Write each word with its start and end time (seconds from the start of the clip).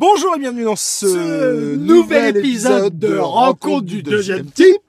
Bonjour 0.00 0.34
et 0.34 0.38
bienvenue 0.38 0.64
dans 0.64 0.76
ce, 0.76 1.06
Ce 1.06 1.74
nouvel 1.76 2.38
épisode 2.38 2.98
de 2.98 3.18
Rencontre 3.18 3.84
du 3.84 4.02
deuxième 4.02 4.46
type. 4.50 4.80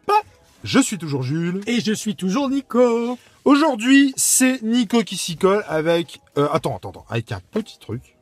Je 0.63 0.79
suis 0.79 0.97
toujours 0.97 1.21
Jules. 1.21 1.59
Et 1.67 1.81
je 1.81 1.91
suis 1.91 2.15
toujours 2.15 2.49
Nico. 2.49 3.17
Aujourd'hui, 3.43 4.13
c'est 4.15 4.61
Nico 4.61 5.03
qui 5.03 5.17
s'y 5.17 5.35
colle 5.35 5.65
avec... 5.67 6.21
euh, 6.37 6.47
attends, 6.53 6.77
attends, 6.77 6.91
attends. 6.91 7.05
Avec 7.09 7.33
un 7.33 7.41
petit 7.51 7.77
truc. 7.77 8.15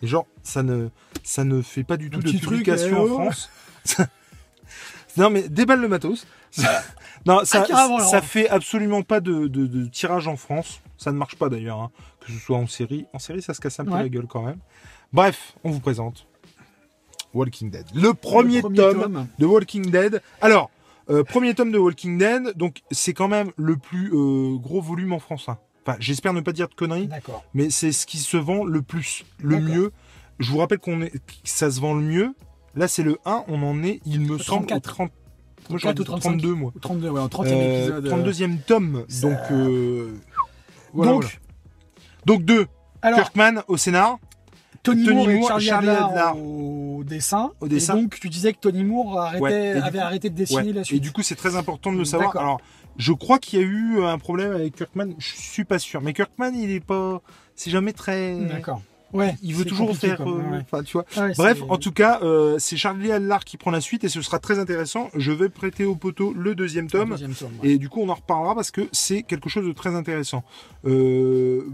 Et 0.00 0.06
genre, 0.06 0.24
ça 0.42 0.62
ne, 0.62 0.88
ça 1.22 1.44
ne 1.44 1.60
fait 1.60 1.84
pas 1.84 1.98
du 1.98 2.08
tout 2.08 2.20
de 2.20 2.24
petit 2.24 2.40
truc, 2.40 2.60
publication 2.60 2.96
eh 2.96 3.00
en 3.00 3.02
oh. 3.02 3.18
France. 3.18 3.50
non 5.18 5.28
mais 5.28 5.46
déballe 5.46 5.82
le 5.82 5.88
matos. 5.88 6.26
non, 7.26 7.44
ça, 7.44 7.64
Ah, 7.64 7.66
carrément, 7.68 7.98
ça 7.98 8.22
fait 8.22 8.48
absolument 8.48 9.02
pas 9.02 9.20
de, 9.20 9.46
de- 9.46 9.66
de 9.66 9.84
tirage 9.84 10.26
en 10.26 10.36
France. 10.38 10.80
Ça 10.96 11.12
ne 11.12 11.18
marche 11.18 11.36
pas 11.36 11.50
d'ailleurs, 11.50 11.80
hein. 11.80 11.90
que 12.24 12.32
ce 12.32 12.38
soit 12.38 12.56
en 12.56 12.66
série. 12.66 13.04
En 13.12 13.18
série, 13.18 13.42
ça 13.42 13.52
se 13.52 13.60
casse 13.60 13.78
un 13.78 13.84
peu 13.84 13.90
Ouais. 13.90 14.04
la 14.04 14.08
gueule 14.08 14.26
quand 14.26 14.42
même. 14.42 14.58
Bref, 15.12 15.52
on 15.64 15.70
vous 15.70 15.80
présente 15.80 16.26
Walking 17.34 17.70
Dead. 17.70 17.84
Le 17.94 18.12
premier, 18.14 18.56
Le 18.56 18.62
premier 18.62 18.76
tome, 18.76 19.00
tome. 19.02 19.26
de 19.38 19.46
Walking 19.46 19.90
Dead. 19.90 20.22
Alors, 20.40 20.70
euh, 21.10 21.22
premier 21.24 21.54
tome 21.54 21.72
de 21.72 21.78
Walking 21.78 22.18
Dead, 22.18 22.56
donc 22.56 22.82
c'est 22.90 23.12
quand 23.14 23.28
même 23.28 23.50
le 23.56 23.76
plus 23.76 24.10
euh, 24.12 24.56
gros 24.58 24.80
volume 24.80 25.12
en 25.12 25.18
France. 25.18 25.48
hein. 25.48 25.58
Enfin, 25.86 25.96
j'espère 26.00 26.32
ne 26.34 26.40
pas 26.40 26.52
dire 26.52 26.68
de 26.68 26.74
conneries, 26.74 27.08
mais 27.54 27.70
c'est 27.70 27.90
ce 27.92 28.04
qui 28.06 28.18
se 28.18 28.36
vend 28.36 28.64
le 28.64 28.82
plus, 28.82 29.24
le 29.42 29.58
mieux. 29.60 29.92
Je 30.38 30.50
vous 30.50 30.58
rappelle 30.58 30.78
qu'on 30.78 31.00
est, 31.02 31.10
que 31.10 31.18
ça 31.44 31.70
se 31.70 31.80
vend 31.80 31.94
le 31.94 32.02
mieux. 32.02 32.34
Là, 32.76 32.86
c'est 32.86 33.02
le 33.02 33.18
1, 33.24 33.44
on 33.48 33.62
en 33.62 33.82
est, 33.82 34.00
il 34.06 34.20
me 34.20 34.38
semble, 34.38 34.64
au 34.64 34.68
34. 34.68 34.82
30. 34.82 35.12
Moi, 35.70 35.78
j'aurais 35.78 35.94
34 35.94 36.00
ou 36.00 36.02
dit 36.04 36.04
35. 36.04 36.28
32, 36.30 36.54
moi. 36.54 36.72
32, 36.80 37.08
ouais, 37.10 37.20
au 37.20 37.28
30e 37.28 37.46
Euh, 37.58 37.78
épisode. 37.78 38.06
euh. 38.06 38.10
32e 38.10 38.58
tome, 38.66 39.04
ça- 39.08 39.20
donc. 39.28 39.38
voilà, 40.92 41.12
Donc, 41.12 41.22
voilà. 41.22 41.28
Donc, 42.26 42.42
deux, 42.44 42.66
alors, 43.02 43.18
Kirkman 43.20 43.62
au 43.68 43.76
scénar. 43.76 44.18
Tony, 44.82 45.04
Tony 45.04 45.16
Moore 45.16 45.30
et 45.30 45.42
Charlie, 45.48 45.66
Charlie 45.66 45.88
Adler 45.90 46.18
Adler. 46.20 46.40
au 46.40 47.04
dessin. 47.04 47.50
Au 47.60 47.68
dessin. 47.68 47.96
Et 47.96 48.02
donc, 48.02 48.18
tu 48.18 48.28
disais 48.28 48.52
que 48.52 48.58
Tony 48.60 48.84
Moore 48.84 49.18
arrêtait- 49.20 49.40
Ouais, 49.42 49.72
avait 49.82 49.98
coup- 49.98 50.04
arrêté 50.04 50.30
de 50.30 50.34
dessiner 50.34 50.62
Ouais. 50.62 50.72
la 50.72 50.84
suite. 50.84 50.96
Et 50.96 51.00
du 51.00 51.12
coup, 51.12 51.22
c'est 51.22 51.34
très 51.36 51.56
important 51.56 51.92
de 51.92 51.98
le 51.98 52.04
savoir. 52.04 52.36
Alors, 52.36 52.60
je 52.96 53.12
crois 53.12 53.38
qu'il 53.38 53.58
y 53.60 53.62
a 53.62 53.66
eu 53.66 54.02
un 54.04 54.18
problème 54.18 54.52
avec 54.52 54.74
Kirkman. 54.76 55.14
Je 55.18 55.34
suis 55.36 55.64
pas 55.64 55.78
sûr, 55.78 56.00
mais 56.00 56.12
Kirkman, 56.12 56.52
il 56.54 56.70
est 56.70 56.84
pas. 56.84 57.20
C'est 57.54 57.70
jamais 57.70 57.92
très. 57.92 58.36
D'accord. 58.46 58.80
Ouais. 59.12 59.34
Il 59.42 59.54
veut 59.56 59.64
toujours 59.64 59.94
faire. 59.96 60.20
euh, 60.22 60.40
Ouais, 60.72 60.82
tu 60.84 60.92
vois. 60.92 61.04
Ouais, 61.16 61.32
Bref, 61.36 61.62
en 61.68 61.78
tout 61.78 61.90
cas, 61.90 62.20
euh, 62.22 62.56
c'est 62.60 62.76
Charlie 62.76 63.10
Adler 63.10 63.38
qui 63.44 63.56
prend 63.56 63.72
la 63.72 63.80
suite 63.80 64.04
et 64.04 64.08
ce 64.08 64.22
sera 64.22 64.38
très 64.38 64.60
intéressant. 64.60 65.08
Je 65.16 65.32
vais 65.32 65.48
prêter 65.48 65.84
au 65.84 65.96
poteau 65.96 66.32
le 66.32 66.54
deuxième 66.54 66.84
le 66.84 66.90
tome. 66.92 67.10
deuxième 67.10 67.34
tome, 67.34 67.50
ouais. 67.62 67.70
Et 67.70 67.78
du 67.78 67.88
coup, 67.88 68.00
on 68.00 68.08
en 68.08 68.14
reparlera 68.14 68.54
parce 68.54 68.70
que 68.70 68.82
c'est 68.92 69.22
quelque 69.24 69.48
chose 69.50 69.66
de 69.66 69.72
très 69.72 69.96
intéressant. 69.96 70.44
Euh, 70.86 71.66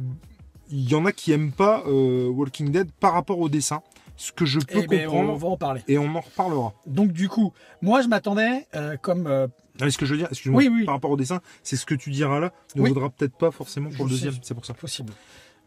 Il 0.71 0.89
y 0.91 0.95
en 0.95 1.05
a 1.07 1.13
qui 1.13 1.33
aiment 1.33 1.53
pas 1.53 1.83
euh, 1.87 2.29
Walking 2.29 2.71
Dead 2.73 2.91
par 2.99 3.13
rapport 3.13 3.39
au 3.39 3.49
dessin, 3.49 3.83
ce 4.17 4.33
que 4.33 4.45
je 4.45 4.59
peux 4.59 4.81
Eh 4.85 4.87
ben, 4.87 5.09
on 5.09 5.35
va 5.35 5.49
en 5.49 5.57
parler. 5.57 5.83
Et 5.89 5.99
on 5.99 6.15
en 6.15 6.21
reparlera. 6.21 6.75
Donc, 6.87 7.13
du 7.13 7.29
coup, 7.29 7.53
moi, 7.83 8.03
je 8.03 8.09
m'attendais, 8.09 8.67
euh, 8.75 8.97
comme 8.97 9.27
euh, 9.27 9.47
Non, 9.79 9.85
mais 9.87 9.91
ce 9.91 9.99
que 9.99 10.07
je 10.07 10.13
veux 10.13 10.19
dire, 10.19 10.29
excuse-moi, 10.31 10.59
Oui, 10.61 10.69
oui. 10.73 10.85
par 10.85 10.95
rapport 10.95 11.11
au 11.11 11.17
dessin, 11.17 11.41
c'est 11.63 11.77
ce 11.77 11.87
que 11.87 11.95
tu 11.95 12.11
diras 12.11 12.41
là 12.41 12.53
ne 12.75 12.83
Oui. 12.83 12.89
vaudra 12.91 13.11
peut-être 13.11 13.37
pas 13.37 13.51
forcément 13.51 13.91
pour 13.91 14.07
le 14.07 14.11
deuxième. 14.11 14.35
C'est 14.43 14.55
pour 14.55 14.65
ça. 14.67 14.75
possible. 14.75 15.13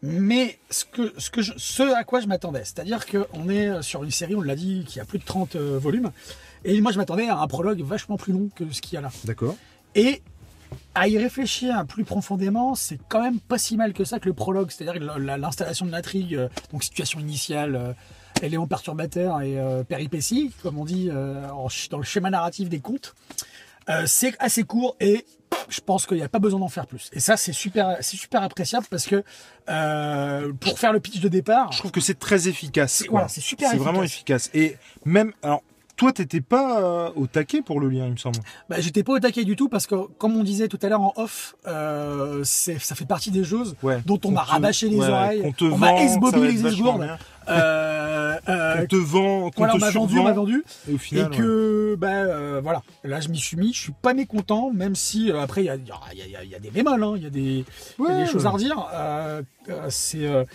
Mais 0.02 0.58
ce, 0.70 0.84
que, 0.86 1.12
ce, 1.18 1.30
que 1.30 1.42
je- 1.42 1.52
ce 1.58 1.82
à 1.94 2.04
quoi 2.04 2.20
je 2.20 2.26
m'attendais, 2.26 2.64
c'est-à-dire 2.64 3.04
qu'on 3.06 3.48
est 3.50 3.82
sur 3.82 4.02
une 4.02 4.10
série, 4.10 4.34
on 4.34 4.40
l'a 4.40 4.56
dit, 4.56 4.84
qui 4.88 4.98
a 4.98 5.04
plus 5.04 5.18
de 5.18 5.24
30 5.24 5.56
euh, 5.56 5.78
volumes, 5.78 6.10
et 6.64 6.80
moi 6.80 6.90
je 6.90 6.96
m'attendais 6.96 7.28
à 7.28 7.38
un 7.38 7.46
prologue 7.46 7.82
vachement 7.82 8.16
plus 8.16 8.32
long 8.32 8.48
que 8.54 8.64
ce 8.70 8.80
qu'il 8.80 8.94
y 8.94 8.96
a 8.96 9.02
là. 9.02 9.10
D'accord. 9.24 9.56
Et 9.94 10.22
à 10.94 11.08
y 11.08 11.18
réfléchir 11.18 11.84
plus 11.86 12.04
profondément, 12.04 12.74
c'est 12.74 12.98
quand 13.08 13.22
même 13.22 13.38
pas 13.40 13.58
si 13.58 13.76
mal 13.76 13.92
que 13.92 14.04
ça 14.04 14.18
que 14.18 14.26
le 14.26 14.34
prologue, 14.34 14.70
c'est-à-dire 14.70 15.02
la- 15.02 15.18
la- 15.18 15.38
l'installation 15.38 15.86
de 15.86 15.90
l'intrigue, 15.92 16.34
euh, 16.34 16.48
donc 16.72 16.82
situation 16.84 17.20
initiale, 17.20 17.76
euh, 17.76 17.92
éléments 18.42 18.66
perturbateurs 18.66 19.40
et 19.42 19.58
euh, 19.58 19.84
péripéties, 19.84 20.52
comme 20.62 20.78
on 20.78 20.84
dit 20.84 21.08
euh, 21.10 21.48
en 21.50 21.68
dans 21.90 21.98
le 21.98 22.04
schéma 22.04 22.30
narratif 22.30 22.68
des 22.68 22.80
contes. 22.80 23.14
Euh, 23.88 24.04
c'est 24.06 24.34
assez 24.38 24.62
court 24.64 24.96
et 25.00 25.24
je 25.68 25.80
pense 25.80 26.06
qu'il 26.06 26.16
n'y 26.16 26.22
a 26.22 26.28
pas 26.28 26.38
besoin 26.38 26.60
d'en 26.60 26.68
faire 26.68 26.86
plus. 26.86 27.10
Et 27.12 27.20
ça, 27.20 27.36
c'est 27.36 27.52
super, 27.52 27.96
c'est 28.00 28.16
super 28.16 28.42
appréciable 28.42 28.86
parce 28.90 29.06
que 29.06 29.22
euh, 29.68 30.52
pour 30.60 30.78
faire 30.78 30.92
le 30.92 31.00
pitch 31.00 31.20
de 31.20 31.28
départ, 31.28 31.72
Je 31.72 31.78
trouve 31.78 31.90
que 31.90 32.00
c'est 32.00 32.18
très 32.18 32.48
efficace. 32.48 32.92
C'est- 32.92 33.04
quoi. 33.06 33.20
voilà, 33.20 33.28
c'est 33.28 33.40
super 33.40 33.70
C'est 33.70 33.76
vraiment 33.76 34.02
efficace. 34.02 34.50
Et 34.54 34.76
même, 35.04 35.32
alors, 35.42 35.62
toi, 36.00 36.12
t'étais 36.14 36.40
pas 36.40 36.80
euh, 36.82 37.10
au 37.14 37.26
taquet 37.26 37.60
pour 37.60 37.78
le 37.78 37.90
lien, 37.90 38.06
il 38.06 38.12
me 38.12 38.16
semble. 38.16 38.38
bah, 38.70 38.76
j'étais 38.80 39.02
pas 39.02 39.12
au 39.12 39.18
taquet 39.18 39.44
du 39.44 39.54
tout 39.54 39.68
parce 39.68 39.86
que, 39.86 39.94
comme 40.16 40.34
on 40.34 40.42
disait 40.42 40.66
tout 40.66 40.78
à 40.80 40.88
l'heure 40.88 41.02
en 41.02 41.12
off, 41.16 41.56
euh, 41.66 42.40
c'est, 42.42 42.78
ça 42.78 42.94
fait 42.94 43.04
partie 43.04 43.30
des 43.30 43.44
choses 43.44 43.76
Ouais. 43.82 43.98
dont 44.06 44.18
on 44.24 44.30
m'a 44.30 44.40
rabâché 44.42 44.88
les 44.88 44.96
ouais, 44.96 45.06
oreilles, 45.10 45.42
qu'on 45.42 45.52
te 45.52 45.64
on 45.64 45.76
m'a 45.76 45.92
esbobé 46.02 46.50
les 46.52 46.66
esgourdes, 46.66 47.06
euh, 47.50 48.34
euh, 48.48 48.76
Qu'on 48.80 48.86
te 48.86 48.96
vend, 48.96 49.50
voilà, 49.54 49.74
on 49.74 49.78
m'a 49.78 49.90
vendu, 49.90 50.18
on 50.18 50.22
m'a 50.24 50.32
vendu, 50.32 50.64
Et 50.88 50.94
au 50.94 50.98
final, 50.98 51.34
et 51.34 51.36
que, 51.36 51.96
bah, 51.98 52.08
euh, 52.08 52.60
voilà, 52.62 52.80
là 53.04 53.20
je 53.20 53.28
m'y 53.28 53.36
suis 53.38 53.58
mis, 53.58 53.74
je 53.74 53.80
suis 53.82 53.92
pas 54.00 54.14
mécontent, 54.14 54.70
même 54.72 54.94
si 54.94 55.30
après 55.30 55.60
il 55.60 55.66
y 55.66 55.68
a, 55.68 55.76
il 55.76 55.86
y, 55.86 55.90
a, 55.92 55.96
il 56.14 56.30
y 56.32 56.36
a- 56.36 56.44
il 56.44 56.50
y 56.50 56.54
a 56.54 56.58
des 56.60 56.70
bémols, 56.70 57.04
hein, 57.04 57.12
il 57.16 57.24
y 57.24 57.26
a 57.26 57.30
des, 57.30 57.40
il 57.40 57.58
y 57.58 58.06
a 58.06 58.10
Ouais. 58.16 58.24
des 58.24 58.30
choses 58.30 58.46
à 58.46 58.50
redire. 58.50 58.88
C'est, 59.90 60.46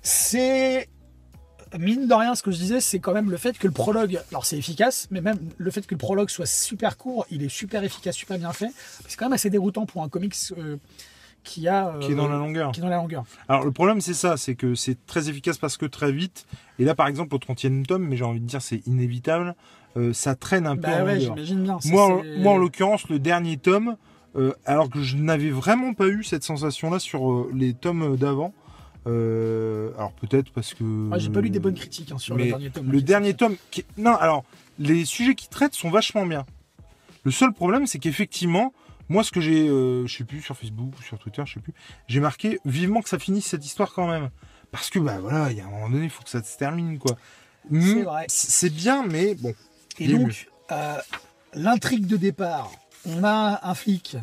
c'est 0.00 0.88
mine 1.78 2.06
de 2.06 2.14
rien, 2.14 2.34
ce 2.34 2.42
que 2.42 2.50
je 2.50 2.56
disais, 2.56 2.80
c'est 2.80 3.00
quand 3.00 3.12
même 3.12 3.30
le 3.30 3.36
fait 3.36 3.58
que 3.58 3.66
le 3.66 3.72
prologue, 3.72 4.20
alors 4.30 4.44
c'est 4.46 4.56
efficace, 4.56 5.08
mais 5.10 5.20
même 5.20 5.38
le 5.56 5.70
fait 5.70 5.86
que 5.86 5.94
le 5.94 5.98
prologue 5.98 6.30
soit 6.30 6.46
super 6.46 6.96
court, 6.96 7.26
il 7.30 7.42
est 7.42 7.48
super 7.48 7.82
efficace, 7.84 8.14
super 8.16 8.38
bien 8.38 8.52
fait. 8.52 8.70
C'est 9.06 9.16
quand 9.18 9.26
même 9.26 9.32
assez 9.34 9.50
déroutant 9.50 9.86
pour 9.86 10.02
un 10.02 10.08
comics 10.08 10.34
euh, 10.56 10.76
qui 11.44 11.68
a, 11.68 11.88
euh, 11.88 11.98
qui 12.00 12.12
est 12.12 12.14
dans 12.14 12.28
la 12.28 12.36
longueur. 12.36 12.72
qui 12.72 12.80
est 12.80 12.82
dans 12.82 12.88
la 12.88 12.96
longueur. 12.96 13.24
Alors 13.48 13.64
le 13.64 13.70
problème 13.72 14.00
c'est 14.00 14.14
ça, 14.14 14.36
c'est 14.36 14.54
que 14.54 14.74
c'est 14.74 14.96
très 15.06 15.28
efficace 15.28 15.58
parce 15.58 15.76
que 15.76 15.86
très 15.86 16.12
vite. 16.12 16.46
Et 16.78 16.84
là 16.84 16.94
par 16.94 17.06
exemple 17.08 17.34
au 17.34 17.38
30e 17.38 17.84
tome, 17.86 18.04
mais 18.06 18.16
j'ai 18.16 18.24
envie 18.24 18.40
de 18.40 18.46
dire 18.46 18.62
c'est 18.62 18.86
inévitable, 18.86 19.54
euh, 19.96 20.12
ça 20.12 20.34
traîne 20.34 20.66
un 20.66 20.76
peu 20.76 20.82
Bah 20.82 21.04
ouais, 21.04 21.16
bien. 21.18 21.34
Ça, 21.36 21.88
Moi, 21.88 22.04
en- 22.04 22.22
c'est- 22.22 22.38
moi 22.38 22.52
en 22.52 22.58
l'occurrence 22.58 23.08
le 23.08 23.18
dernier 23.18 23.56
tome, 23.56 23.96
euh, 24.36 24.52
alors 24.66 24.90
que 24.90 25.00
je 25.02 25.16
n'avais 25.16 25.50
vraiment 25.50 25.94
pas 25.94 26.06
eu 26.08 26.22
cette 26.22 26.44
sensation 26.44 26.90
là 26.90 26.98
sur 26.98 27.46
les 27.54 27.72
tomes 27.72 28.16
d'avant. 28.16 28.52
Euh, 29.06 29.92
alors 29.96 30.12
peut-être 30.12 30.50
parce 30.52 30.74
que. 30.74 30.82
Moi, 30.84 31.18
j'ai 31.18 31.30
pas 31.30 31.40
lu 31.40 31.50
des 31.50 31.60
bonnes 31.60 31.74
critiques 31.74 32.12
hein, 32.12 32.18
sur 32.18 32.36
mais 32.36 32.44
le 32.44 32.50
dernier 32.50 32.70
tome. 32.70 32.90
Le 32.92 33.02
dernier 33.02 33.34
tome, 33.34 33.56
qui- 33.70 33.84
non 33.96 34.14
alors 34.16 34.44
les 34.78 35.04
sujets 35.04 35.34
qu'il 35.34 35.48
traite 35.48 35.74
sont 35.74 35.90
vachement 35.90 36.26
bien. 36.26 36.44
Le 37.24 37.30
seul 37.30 37.52
problème 37.52 37.86
c'est 37.86 37.98
qu'effectivement. 37.98 38.72
Moi, 39.10 39.24
ce 39.24 39.30
que 39.30 39.40
j'ai, 39.40 39.66
euh, 39.66 40.06
je 40.06 40.14
sais 40.18 40.24
plus 40.24 40.42
sur 40.42 40.54
Facebook 40.54 40.92
ou 40.98 41.02
sur 41.02 41.18
Twitter, 41.18 41.42
je 41.46 41.54
sais 41.54 41.60
plus, 41.60 41.72
j'ai 42.08 42.20
marqué 42.20 42.58
vivement 42.66 43.00
que 43.00 43.08
ça 43.08 43.18
finisse 43.18 43.46
cette 43.46 43.64
histoire 43.64 43.94
quand 43.94 44.06
même, 44.06 44.28
parce 44.70 44.90
que 44.90 44.98
bah 44.98 45.16
voilà, 45.18 45.50
il 45.50 45.56
y 45.56 45.62
a 45.62 45.66
un 45.66 45.70
moment 45.70 45.88
donné, 45.88 46.04
il 46.04 46.10
faut 46.10 46.22
que 46.22 46.28
ça 46.28 46.42
se 46.42 46.58
termine 46.58 46.98
quoi. 46.98 47.16
Vrai. 47.70 48.26
C'est 48.28 48.68
bien, 48.68 49.06
mais 49.06 49.34
bon. 49.34 49.54
Et 49.98 50.08
donc, 50.08 50.48
euh, 50.72 50.98
l'intrigue 51.54 52.06
de 52.06 52.18
départ, 52.18 52.70
on 53.06 53.24
a 53.24 53.60
un 53.62 53.74
flic 53.74 54.18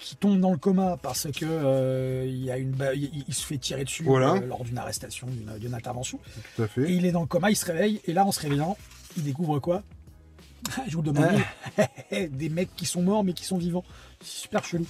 qui 0.00 0.16
tombe 0.16 0.40
dans 0.40 0.50
le 0.50 0.56
coma 0.56 0.96
parce 1.00 1.28
que 1.30 1.44
euh, 1.44 2.24
il 2.26 2.42
y 2.44 2.50
a 2.50 2.56
une 2.58 2.70
ba- 2.70 2.94
il, 2.94 3.24
il 3.28 3.34
se 3.34 3.44
fait 3.46 3.58
tirer 3.58 3.84
dessus 3.84 4.02
Voilà. 4.04 4.32
euh, 4.34 4.46
lors 4.46 4.64
d'une 4.64 4.78
arrestation, 4.78 5.26
d'une 5.58 5.74
intervention. 5.74 6.18
Tout 6.56 6.62
à 6.62 6.64
Et 6.64 6.68
fait. 6.68 6.92
il 6.94 7.06
est 7.06 7.12
dans 7.12 7.20
le 7.20 7.26
coma, 7.26 7.50
il 7.50 7.56
se 7.56 7.66
réveille, 7.66 8.00
et 8.06 8.12
là, 8.12 8.24
en 8.24 8.32
se 8.32 8.40
réveillant, 8.40 8.76
il 9.16 9.22
découvre 9.24 9.58
quoi? 9.60 9.82
Je 10.88 10.96
vous 10.96 11.02
le 11.02 11.12
demande. 11.12 11.40
des 12.32 12.48
mecs 12.48 12.74
qui 12.76 12.86
sont 12.86 13.02
morts 13.02 13.24
mais 13.24 13.32
qui 13.34 13.44
sont 13.44 13.58
vivants. 13.58 13.84
C'est 14.22 14.42
super 14.42 14.64
chelou. 14.64 14.86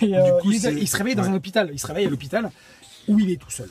Et, 0.00 0.16
euh, 0.16 0.38
coup, 0.40 0.50
il, 0.52 0.56
est- 0.56 0.58
c'est- 0.60 0.74
il 0.74 0.86
se 0.88 0.96
réveille 0.96 1.14
dans 1.14 1.22
ouais. 1.22 1.28
un 1.28 1.34
hôpital. 1.34 1.70
Il 1.72 1.78
se 1.78 1.86
réveille 1.86 2.06
à 2.06 2.10
l'hôpital 2.10 2.50
où 3.08 3.18
il 3.18 3.30
est 3.30 3.36
tout 3.40 3.50
seul. 3.50 3.68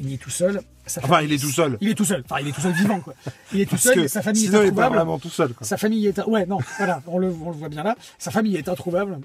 Il 0.00 0.12
est 0.12 0.16
tout 0.18 0.30
seul. 0.30 0.62
Sa 0.86 1.00
Enfin, 1.04 1.16
famille- 1.16 1.28
il 1.28 1.34
est 1.34 1.38
tout 1.38 1.50
seul. 1.50 1.78
Il 1.80 1.88
est 1.90 1.94
tout 1.94 2.04
seul. 2.04 2.22
Enfin, 2.24 2.40
il 2.40 2.48
est 2.48 2.52
tout 2.52 2.60
seul 2.60 2.72
vivant, 2.72 3.00
quoi. 3.00 3.14
Il 3.52 3.60
est 3.60 3.64
tout 3.64 3.70
Parce 3.72 3.82
seul, 3.82 4.00
mais 4.00 4.08
sa 4.08 4.22
famille 4.22 4.44
est 4.44 4.46
sinon, 4.46 4.62
il 4.62 4.66
est 4.66 4.72
pas 4.72 4.82
introuvable. 4.84 4.94
vraiment 4.96 5.18
tout 5.18 5.28
seul. 5.28 5.52
Quoi. 5.52 5.66
Sa 5.66 5.76
famille 5.76 6.06
est. 6.06 6.18
Ouais, 6.26 6.46
non, 6.46 6.58
voilà, 6.78 7.02
on 7.06 7.18
le, 7.18 7.28
on 7.30 7.50
le 7.50 7.56
voit 7.56 7.68
bien 7.68 7.82
là. 7.82 7.96
Sa 8.18 8.30
famille 8.30 8.56
est 8.56 8.68
introuvable 8.68 9.18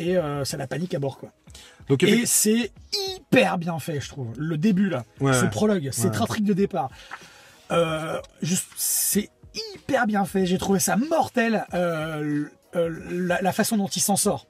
et 0.00 0.16
euh, 0.16 0.44
c'est 0.44 0.56
la 0.56 0.66
panique 0.66 0.94
à 0.94 0.98
bord, 0.98 1.18
quoi. 1.18 1.30
Donc, 1.88 2.02
Et 2.02 2.24
c'est 2.26 2.70
hyper 3.16 3.58
bien 3.58 3.78
fait, 3.78 4.00
je 4.00 4.08
trouve. 4.08 4.32
Le 4.38 4.56
début, 4.56 4.88
là, 4.88 5.04
Ouais, 5.20 5.32
ce 5.32 5.42
ouais. 5.44 5.50
prologue, 5.50 5.90
cette 5.92 6.14
Ouais. 6.16 6.22
intrigue 6.22 6.44
de 6.44 6.52
départ, 6.52 6.90
euh, 7.72 8.20
c'est 8.76 9.28
hyper 9.74 10.06
bien 10.06 10.24
fait. 10.24 10.46
J'ai 10.46 10.58
trouvé 10.58 10.78
ça 10.80 10.96
mortel, 10.96 11.66
euh, 11.74 12.44
euh, 12.76 13.00
la, 13.10 13.40
la 13.42 13.52
façon 13.52 13.76
dont 13.76 13.88
il 13.88 14.00
s'en 14.00 14.16
sort. 14.16 14.46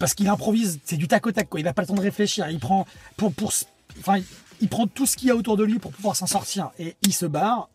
Parce 0.00 0.14
qu'il 0.14 0.26
improvise, 0.28 0.80
c'est 0.84 0.96
du 0.96 1.06
tac 1.06 1.24
au 1.28 1.32
tac, 1.32 1.48
quoi. 1.48 1.60
Il 1.60 1.62
n'a 1.64 1.72
pas 1.72 1.82
le 1.82 1.86
temps 1.86 1.94
de 1.94 2.00
réfléchir. 2.00 2.48
Il 2.50 2.58
prend, 2.58 2.86
pour, 3.16 3.32
pour, 3.32 3.52
enfin, 4.00 4.18
il 4.60 4.68
prend 4.68 4.88
tout 4.88 5.06
ce 5.06 5.16
qu'il 5.16 5.28
y 5.28 5.30
a 5.30 5.36
autour 5.36 5.56
de 5.56 5.62
lui 5.62 5.78
pour 5.78 5.92
pouvoir 5.92 6.16
s'en 6.16 6.26
sortir. 6.26 6.70
Et 6.80 6.96
il 7.02 7.12
se 7.12 7.24
barre. 7.26 7.68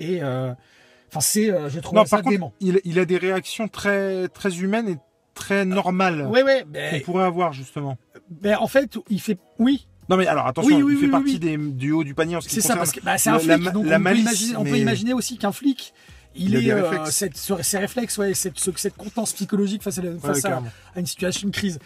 Et, 0.00 0.20
enfin, 0.24 1.20
c'est, 1.20 1.52
euh, 1.52 1.68
j'ai 1.68 1.80
trouvé 1.80 2.00
non, 2.00 2.04
ça 2.04 2.16
par 2.16 2.22
contre, 2.24 2.30
dément. 2.32 2.52
il, 2.58 2.80
il 2.84 2.98
a 2.98 3.04
des 3.04 3.16
réactions 3.16 3.68
très, 3.68 4.26
très 4.28 4.58
humaines 4.58 4.88
et 4.88 4.96
très 5.42 5.64
normales 5.64 6.26
Ouais, 6.30 6.42
ouais, 6.42 6.62
qu'on 6.62 6.68
mais, 6.72 7.00
pourrait 7.00 7.24
avoir 7.24 7.52
justement. 7.52 7.96
mais 8.42 8.54
en 8.54 8.66
fait, 8.68 8.98
il 9.10 9.20
fait, 9.20 9.38
oui, 9.58 9.86
Non 10.08 10.16
mais 10.16 10.26
alors 10.26 10.46
attention, 10.46 10.76
Oui, 10.76 10.82
oui, 10.82 10.92
il 10.94 10.98
fait 11.00 11.06
oui, 11.06 11.10
partie. 11.10 11.38
Des, 11.38 11.56
du 11.56 11.92
haut 11.92 12.04
du 12.04 12.14
panier 12.14 12.36
en 12.36 12.40
ce 12.40 12.48
qui 12.48 12.54
C'est 12.54 12.60
ça, 12.60 12.74
concerne 12.74 12.78
parce 12.78 12.92
que 12.92 13.00
bah, 13.00 13.18
c'est 13.18 13.30
un 13.30 13.38
flic. 13.38 13.64
la 13.64 13.70
donc 13.72 13.86
la 13.86 13.96
on, 13.96 14.00
malice, 14.00 14.24
peut 14.24 14.30
imaginer, 14.30 14.56
on 14.56 14.64
peut 14.64 14.78
imaginer 14.78 15.12
aussi 15.14 15.38
qu'un 15.38 15.52
flic, 15.52 15.92
il, 16.34 16.54
Il 16.54 16.70
a 16.70 16.76
est 16.78 16.80
euh, 16.82 17.04
cette, 17.06 17.36
ce- 17.36 17.62
ses 17.62 17.78
réflexes, 17.78 18.16
ouais, 18.18 18.32
cette, 18.34 18.58
ce- 18.58 18.70
cette 18.76 18.96
contenance 18.96 19.32
psychologique 19.34 19.82
face, 19.82 19.98
à, 19.98 20.02
la- 20.02 20.18
face 20.18 20.44
à, 20.44 20.48
carrément. 20.48 20.70
à 20.94 21.00
une 21.00 21.06
situation 21.06 21.48
de 21.48 21.52
crise. 21.52 21.78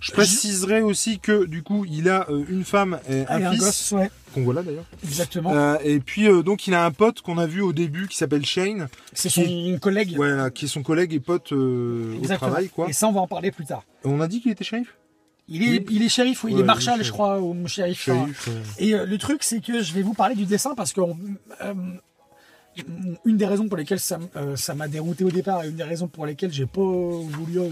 Je 0.00 0.12
préciserai 0.12 0.80
aussi 0.80 1.18
que 1.18 1.44
du 1.46 1.62
coup, 1.62 1.84
il 1.84 2.08
a 2.08 2.26
euh, 2.30 2.44
une 2.48 2.64
femme 2.64 2.98
et 3.08 3.24
Ah, 3.28 3.40
et 3.40 3.44
un 3.44 3.48
un 3.48 3.52
fils 3.52 3.60
gosse, 3.60 3.92
ouais, 3.92 4.10
qu'on 4.34 4.42
voit 4.42 4.54
là 4.54 4.62
d'ailleurs. 4.62 4.84
exactement. 5.04 5.52
Euh, 5.54 5.76
et 5.84 5.98
puis 6.00 6.28
euh, 6.28 6.42
donc 6.42 6.66
il 6.66 6.74
a 6.74 6.84
un 6.84 6.90
pote 6.90 7.20
qu'on 7.20 7.38
a 7.38 7.46
vu 7.46 7.60
au 7.62 7.72
début 7.72 8.06
qui 8.08 8.16
s'appelle 8.16 8.44
Shane, 8.46 8.88
c'est 9.12 9.28
son 9.28 9.78
collègue. 9.80 10.14
voilà, 10.16 10.50
qui 10.50 10.66
est 10.66 10.68
son 10.68 10.82
collègue 10.82 11.12
et 11.14 11.20
pote 11.20 11.52
euh, 11.52 12.16
au 12.22 12.26
travail 12.26 12.68
quoi. 12.68 12.88
Et 12.88 12.92
ça, 12.92 13.08
on 13.08 13.12
va 13.12 13.20
en 13.20 13.26
parler 13.26 13.50
plus 13.50 13.64
tard. 13.66 13.82
On 14.04 14.20
a 14.20 14.28
dit 14.28 14.40
qu'il 14.40 14.52
était 14.52 14.64
shérif? 14.64 14.94
Il 15.50 15.62
est, 15.62 15.78
Oui. 15.78 15.86
il 15.90 16.02
est 16.02 16.08
shérif, 16.10 16.44
ou 16.44 16.48
il 16.48 16.52
Ouais, 16.54 16.58
est 16.58 16.60
il 16.60 16.64
est 16.64 16.66
marshal, 16.66 16.94
shérif. 16.96 17.06
je 17.06 17.12
crois, 17.12 17.40
ou 17.40 17.66
shérif. 17.66 18.08
Et 18.78 18.94
euh, 18.94 19.06
le 19.06 19.16
truc, 19.16 19.42
c'est 19.42 19.60
que 19.60 19.82
je 19.82 19.94
vais 19.94 20.02
vous 20.02 20.12
parler 20.12 20.34
du 20.34 20.44
dessin 20.44 20.74
parce 20.74 20.92
que 20.92 21.00
on- 21.00 21.16
euh, 21.64 21.72
une 23.24 23.36
des 23.36 23.46
raisons 23.46 23.68
pour 23.68 23.76
lesquelles 23.76 24.00
euh, 24.36 24.56
ça 24.56 24.74
m'a 24.74 24.88
dérouté 24.88 25.24
au 25.24 25.30
départ 25.30 25.64
et 25.64 25.68
une 25.68 25.76
des 25.76 25.84
raisons 25.84 26.08
pour 26.08 26.26
lesquelles 26.26 26.52
j'ai 26.52 26.66
pas 26.66 26.80
voulu 26.80 27.58
euh, 27.58 27.70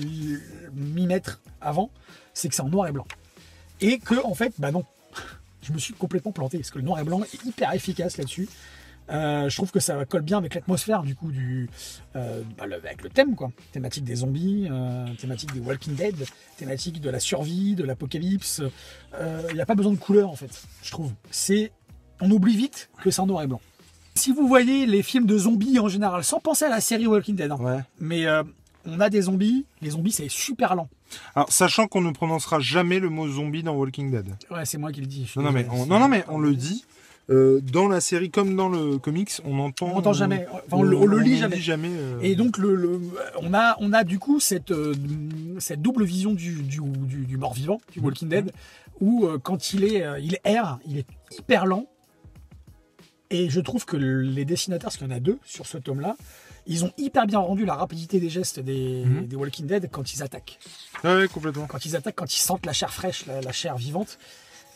m'y 0.75 1.07
mettre 1.07 1.41
avant, 1.61 1.91
c'est 2.35 2.49
que 2.49 2.55
c'est 2.55 2.63
en 2.63 2.69
noir 2.69 2.89
et 2.89 2.93
blanc. 2.93 3.07
Et 3.81 3.99
que, 3.99 4.15
en 4.25 4.35
fait, 4.35 4.55
bah 4.59 4.71
non, 4.71 4.85
je 5.63 5.73
me 5.73 5.79
suis 5.79 5.95
complètement 5.95 6.33
planté 6.33 6.59
parce 6.59 6.71
que 6.71 6.79
le 6.79 6.85
noir 6.85 7.01
et 7.01 7.05
blanc 7.05 7.23
est 7.23 7.45
hyper 7.45 7.73
efficace 7.75 8.17
là-dessus. 8.17 8.49
Euh, 9.09 9.49
je 9.49 9.55
trouve 9.55 9.71
que 9.71 9.79
ça 9.79 10.05
colle 10.05 10.23
bien 10.23 10.39
avec 10.39 10.57
l'atmosphère 10.57 11.05
du 11.05 11.15
coup 11.15 11.31
du 11.31 11.71
bah, 12.13 12.65
avec 12.65 13.03
le 13.05 13.09
thème 13.09 13.37
quoi. 13.37 13.53
Thématique 13.71 14.03
des 14.03 14.17
zombies 14.17 14.69
thématique 15.19 15.53
des 15.53 15.61
Walking 15.61 15.95
Dead 15.95 16.17
thématique 16.57 17.01
de 17.01 17.09
la 17.09 17.21
survie 17.21 17.77
de 17.77 17.85
l'apocalypse. 17.85 18.63
Il 19.49 19.55
n'y 19.55 19.61
a 19.61 19.67
pas 19.67 19.77
besoin 19.77 19.93
de 19.93 19.99
couleur 19.99 20.29
en 20.29 20.35
fait 20.35 20.61
je 20.83 20.91
trouve. 20.91 21.13
C'est 21.31 21.71
on 22.21 22.29
oublie 22.33 22.57
vite 22.57 22.91
que 23.01 23.13
c'est 23.13 23.21
en 23.21 23.27
noir 23.27 23.45
et 23.45 23.47
blanc 23.47 23.61
si 24.17 24.33
vous 24.33 24.49
voyez 24.49 24.87
les 24.87 25.03
films 25.03 25.27
de 25.27 25.39
zombies 25.39 25.79
en 25.79 25.89
général 25.89 26.25
sans 26.25 26.41
penser 26.41 26.65
à 26.65 26.69
la 26.71 26.81
série 26.81 27.07
Walking 27.07 27.37
Dead 27.37 27.51
hein, 27.53 27.59
Ouais. 27.61 27.79
mais 28.01 28.27
euh, 28.27 28.43
on 28.87 28.99
a 29.01 29.09
des 29.11 29.23
zombies 29.23 29.65
les 29.83 29.91
zombies 29.91 30.13
c'est 30.13 30.29
super 30.31 30.75
lent 30.75 30.89
Alors 31.35 31.53
sachant 31.53 31.87
qu'on 31.87 32.01
ne 32.01 32.11
prononcera 32.11 32.59
jamais 32.61 32.99
le 32.99 33.09
mot 33.11 33.29
zombie 33.29 33.63
dans 33.63 33.75
Walking 33.75 34.11
Dead. 34.11 34.27
ouais 34.51 34.65
c'est 34.65 34.79
moi 34.79 34.91
qui 34.93 35.01
le 35.01 35.07
dis 35.07 35.31
Non 35.37 35.43
non 35.43 35.53
mais 35.53 35.67
on, 35.71 35.87
non 35.87 35.99
non 36.01 36.09
mais 36.09 36.25
on 36.29 36.39
le 36.39 36.55
dit. 36.55 36.85
euh, 37.31 37.61
dans 37.61 37.89
la 37.89 38.01
série 38.01 38.31
comme 38.31 38.55
dans 38.57 38.69
le 38.69 38.99
comics, 38.99 39.33
on 39.45 39.59
entend. 39.59 39.87
on 39.89 39.95
n'entend 39.97 40.13
jamais 40.13 40.47
enfin, 40.53 40.63
on, 40.71 40.83
le- 40.83 40.97
on 40.97 41.07
le 41.07 41.19
lit 41.19 41.37
jamais 41.39 41.89
euh, 41.91 42.19
Et 42.23 42.37
donc 42.37 42.57
le, 42.59 42.75
le- 42.77 43.01
on 43.43 43.53
a 43.55 43.77
on 43.81 43.93
a 43.93 44.05
du 44.05 44.19
coup 44.19 44.39
cette 44.41 44.71
euh, 44.71 44.95
cette 45.59 45.83
double 45.83 46.05
vision 46.05 46.33
du 46.35 46.63
du, 46.63 46.81
du, 46.81 47.25
du 47.27 47.37
mort-vivant, 47.37 47.81
du 47.93 47.99
Walking 48.01 48.29
Dead, 48.29 48.53
où 49.01 49.27
euh, 49.27 49.39
quand 49.43 49.73
il 49.75 49.85
est 49.85 50.03
euh, 50.05 50.19
il 50.21 50.39
erre, 50.45 50.79
il 50.87 50.99
est 50.99 51.07
hyper 51.37 51.67
lent. 51.67 51.87
Et 53.31 53.51
je 53.51 53.61
trouve 53.61 53.85
que 53.85 53.97
les 53.97 54.45
dessinateurs, 54.45 54.85
parce 54.89 54.97
qu'il 54.99 55.09
y 55.09 55.13
en 55.13 55.17
a 55.17 55.21
deux 55.21 55.39
sur 55.45 55.67
ce 55.67 55.79
tome-là, 55.79 56.17
ils 56.69 56.85
ont 56.85 56.93
hyper 56.99 57.27
bien 57.27 57.39
rendu 57.41 57.65
la 57.65 57.75
rapidité 57.75 58.21
des 58.21 58.29
gestes 58.29 58.61
des, 58.61 59.05
Mhm. 59.05 59.27
des 59.27 59.37
Walking 59.37 59.67
Dead 59.67 59.89
quand 59.91 60.13
ils 60.15 60.23
attaquent. 60.23 60.59
Ouais, 61.05 61.15
ouais, 61.17 61.29
complètement. 61.29 61.67
Quand 61.67 61.85
ils 61.85 61.97
attaquent, 61.97 62.15
quand 62.17 62.33
ils 62.35 62.39
sentent 62.41 62.67
la 62.67 62.73
chair 62.73 62.93
fraîche, 62.93 63.27
la, 63.27 63.41
la 63.41 63.53
chair 63.53 63.77
vivante. 63.77 64.19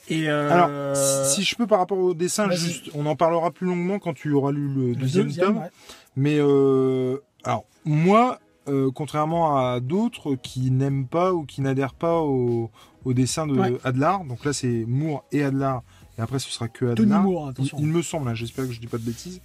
Et 0.08 0.28
euh, 0.28 0.50
Alors, 0.50 0.96
si 1.26 1.44
je 1.44 1.54
peux 1.54 1.66
par 1.68 1.78
rapport 1.78 1.98
au 1.98 2.14
dessin, 2.14 2.48
Vas-y. 2.48 2.56
juste, 2.58 2.90
on 2.94 3.06
en 3.06 3.14
parlera 3.14 3.52
plus 3.52 3.66
longuement 3.68 3.98
quand 4.00 4.14
tu 4.14 4.32
auras 4.32 4.50
lu 4.50 4.68
le 4.68 4.88
le 4.90 4.94
deuxième, 4.96 5.32
tome. 5.32 5.58
ouais. 5.58 5.70
Mais 6.16 6.36
euh, 6.38 7.18
alors 7.44 7.64
moi, 7.84 8.40
euh, 8.68 8.90
contrairement 8.92 9.56
à 9.58 9.78
d'autres 9.78 10.34
qui 10.34 10.70
n'aiment 10.72 11.06
pas 11.06 11.32
ou 11.32 11.44
qui 11.44 11.60
n'adhèrent 11.60 11.94
pas 11.94 12.18
au, 12.20 12.70
au 13.04 13.12
dessin 13.12 13.46
de 13.46 13.56
Ouais. 13.56 13.72
Adlar, 13.84 14.24
donc 14.24 14.44
là 14.44 14.52
c'est 14.52 14.84
Moore 14.86 15.24
et 15.30 15.44
Adlar, 15.44 15.82
et 16.20 16.22
après 16.22 16.38
ce 16.38 16.50
sera 16.50 16.68
que 16.68 16.84
Tony 16.94 17.10
Adlar. 17.12 17.22
Moore, 17.22 17.46
Il, 17.46 17.50
attention. 17.50 17.78
il 17.80 17.86
me 17.86 18.02
semble, 18.02 18.28
hein, 18.28 18.34
j'espère 18.34 18.66
que 18.66 18.72
je 18.72 18.80
dis 18.80 18.86
pas 18.86 18.98
de 18.98 19.02
bêtises. 19.04 19.40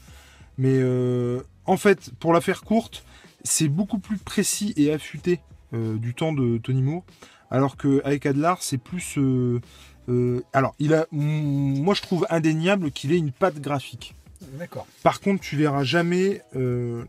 Mais 0.58 0.76
euh, 0.76 1.42
en 1.66 1.78
fait, 1.78 2.12
pour 2.20 2.34
la 2.34 2.42
faire 2.42 2.64
courte, 2.64 3.06
c'est 3.46 3.70
beaucoup 3.70 3.98
plus 4.00 4.18
précis 4.18 4.74
et 4.76 4.92
affûté 4.92 5.40
euh, 5.74 5.96
du 5.98 6.14
temps 6.14 6.34
de 6.34 6.58
Tony 6.58 6.82
Moore, 6.82 7.04
alors 7.50 7.78
que 7.78 8.02
avec 8.04 8.26
Adlar, 8.26 8.62
c'est 8.62 8.78
plus. 8.78 9.18
euh, 9.18 9.62
euh, 10.10 10.42
alors, 10.54 10.76
il 10.80 10.94
a, 10.94 11.08
mm, 11.12 11.80
moi 11.82 11.94
je 11.94 12.02
trouve 12.02 12.28
indéniable 12.30 12.92
qu'il 12.92 13.14
ait 13.14 13.18
une 13.18 13.32
patte 13.32 13.60
graphique. 13.62 14.14
D'accord. 14.60 14.86
Par 15.02 15.22
contre, 15.22 15.42
tu 15.42 15.56
verras 15.56 15.84
jamais. 15.84 16.42
Euh... 16.58 17.06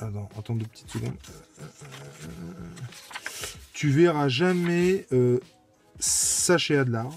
Attends, 0.00 0.28
attends 0.38 0.54
deux 0.56 0.66
petites 0.66 0.90
secondes. 0.90 1.12
Euh, 1.28 1.62
euh, 1.62 1.64
euh, 2.24 2.28
Tu 3.72 3.90
verras 3.90 4.28
jamais 4.28 5.06
euh, 5.12 5.38
ça 5.98 6.58
chez 6.58 6.76
Adlar. 6.76 7.08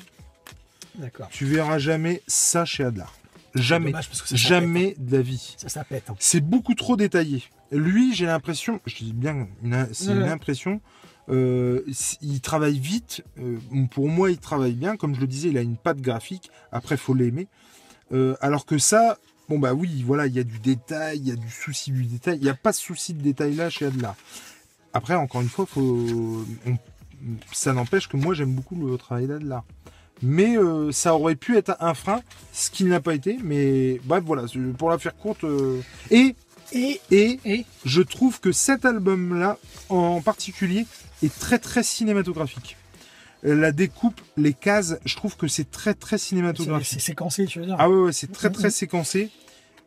D'accord. 0.96 1.28
Tu 1.30 1.46
verras 1.46 1.78
jamais 1.80 2.22
ça 2.28 2.66
chez 2.66 2.84
Adlar. 2.84 3.14
Jamais. 3.56 3.88
Dommage, 3.92 4.08
parce 4.10 4.22
que 4.22 4.28
ça, 4.30 4.36
ça 4.36 4.42
Jamais 4.42 4.96
de 4.98 5.16
la 5.18 5.22
vie. 5.22 5.52
hein. 5.54 5.58
Ça, 5.58 5.70
ça 5.70 5.84
pète. 5.84 6.10
hein. 6.10 6.16
C'est 6.20 6.42
beaucoup 6.42 6.74
trop 6.76 6.96
détaillé. 6.96 7.44
Lui, 7.72 8.14
j'ai 8.16 8.26
l'impression, 8.26 8.80
je 8.86 8.96
dis 8.96 9.14
bien, 9.14 9.48
c'est 9.92 10.12
une 10.12 10.24
impression. 10.24 10.82
euh, 11.30 11.82
il 12.22 12.42
travaille 12.42 12.80
vite. 12.80 13.24
euh, 13.40 13.58
pour 13.92 14.10
moi, 14.10 14.32
il 14.32 14.38
travaille 14.38 14.74
bien. 14.74 14.98
Comme 14.98 15.16
je 15.16 15.22
le 15.22 15.28
disais, 15.28 15.50
il 15.50 15.58
a 15.58 15.62
une 15.62 15.78
patte 15.78 16.02
graphique. 16.02 16.50
Après, 16.72 16.98
faut 16.98 17.14
l'aimer. 17.14 17.48
Euh, 18.12 18.36
alors 18.42 18.66
que 18.66 18.78
ça, 18.78 19.18
bon 19.50 19.58
bah 19.60 19.74
oui, 19.74 20.04
voilà, 20.06 20.28
il 20.28 20.34
y 20.34 20.40
a 20.40 20.44
du 20.44 20.60
détail, 20.60 21.20
il 21.20 21.28
y 21.28 21.32
a 21.32 21.36
du 21.36 21.50
souci 21.50 21.92
du 21.92 22.04
détail. 22.06 22.38
Il 22.38 22.44
n'y 22.44 22.50
a 22.50 22.54
pas 22.56 22.72
de 22.72 22.76
souci 22.78 23.14
de 23.14 23.22
détail 23.22 23.56
là 23.56 23.70
chez 23.70 23.86
Adler. 23.86 24.10
Après, 24.94 25.16
encore 25.16 25.42
une 25.42 25.50
fois, 25.50 25.66
faut, 25.66 26.46
on- 26.68 26.78
ça 27.52 27.74
n'empêche 27.74 28.08
que 28.10 28.18
moi 28.18 28.34
j'aime 28.34 28.54
beaucoup 28.54 28.76
le 28.76 28.98
travail 28.98 29.28
d'Adler. 29.28 29.60
Mais 30.24 30.58
euh, 30.58 30.92
ça 30.92 31.16
aurait 31.16 31.36
pu 31.36 31.58
être 31.58 31.76
un 31.80 31.94
frein, 31.94 32.22
ce 32.54 32.70
qui 32.72 32.86
n'a 32.86 33.00
pas 33.02 33.14
été. 33.14 33.38
Mais 33.44 34.00
bref, 34.06 34.24
voilà, 34.26 34.46
pour 34.78 34.90
la 34.90 34.98
faire 34.98 35.16
courte. 35.16 35.44
euh, 35.44 35.82
Et, 36.12 36.36
Et, 36.72 37.00
et 37.12 37.40
et 37.46 37.66
je 37.86 38.02
trouve 38.02 38.40
que 38.40 38.52
cet 38.52 38.86
album-là, 38.86 39.58
en 39.90 40.22
particulier, 40.22 40.86
est 41.22 41.34
très 41.40 41.60
très 41.60 41.84
cinématographique. 41.84 42.78
Euh, 43.46 43.54
La 43.56 43.72
découpe, 43.74 44.20
les 44.38 44.54
cases, 44.54 44.96
je 45.06 45.16
trouve 45.16 45.36
que 45.36 45.48
c'est 45.48 45.70
très 45.70 45.94
très 45.94 46.18
cinématographique. 46.18 46.88
c'est 47.00 47.06
séquencé, 47.06 47.46
tu 47.46 47.60
veux 47.60 47.66
dire? 47.66 47.76
Ah 47.78 47.90
ouais, 47.90 47.96
ouais 48.06 48.14
c'est 48.14 48.32
très 48.32 48.48
Mhm. 48.50 48.56
très 48.56 48.70
séquencé. 48.72 49.30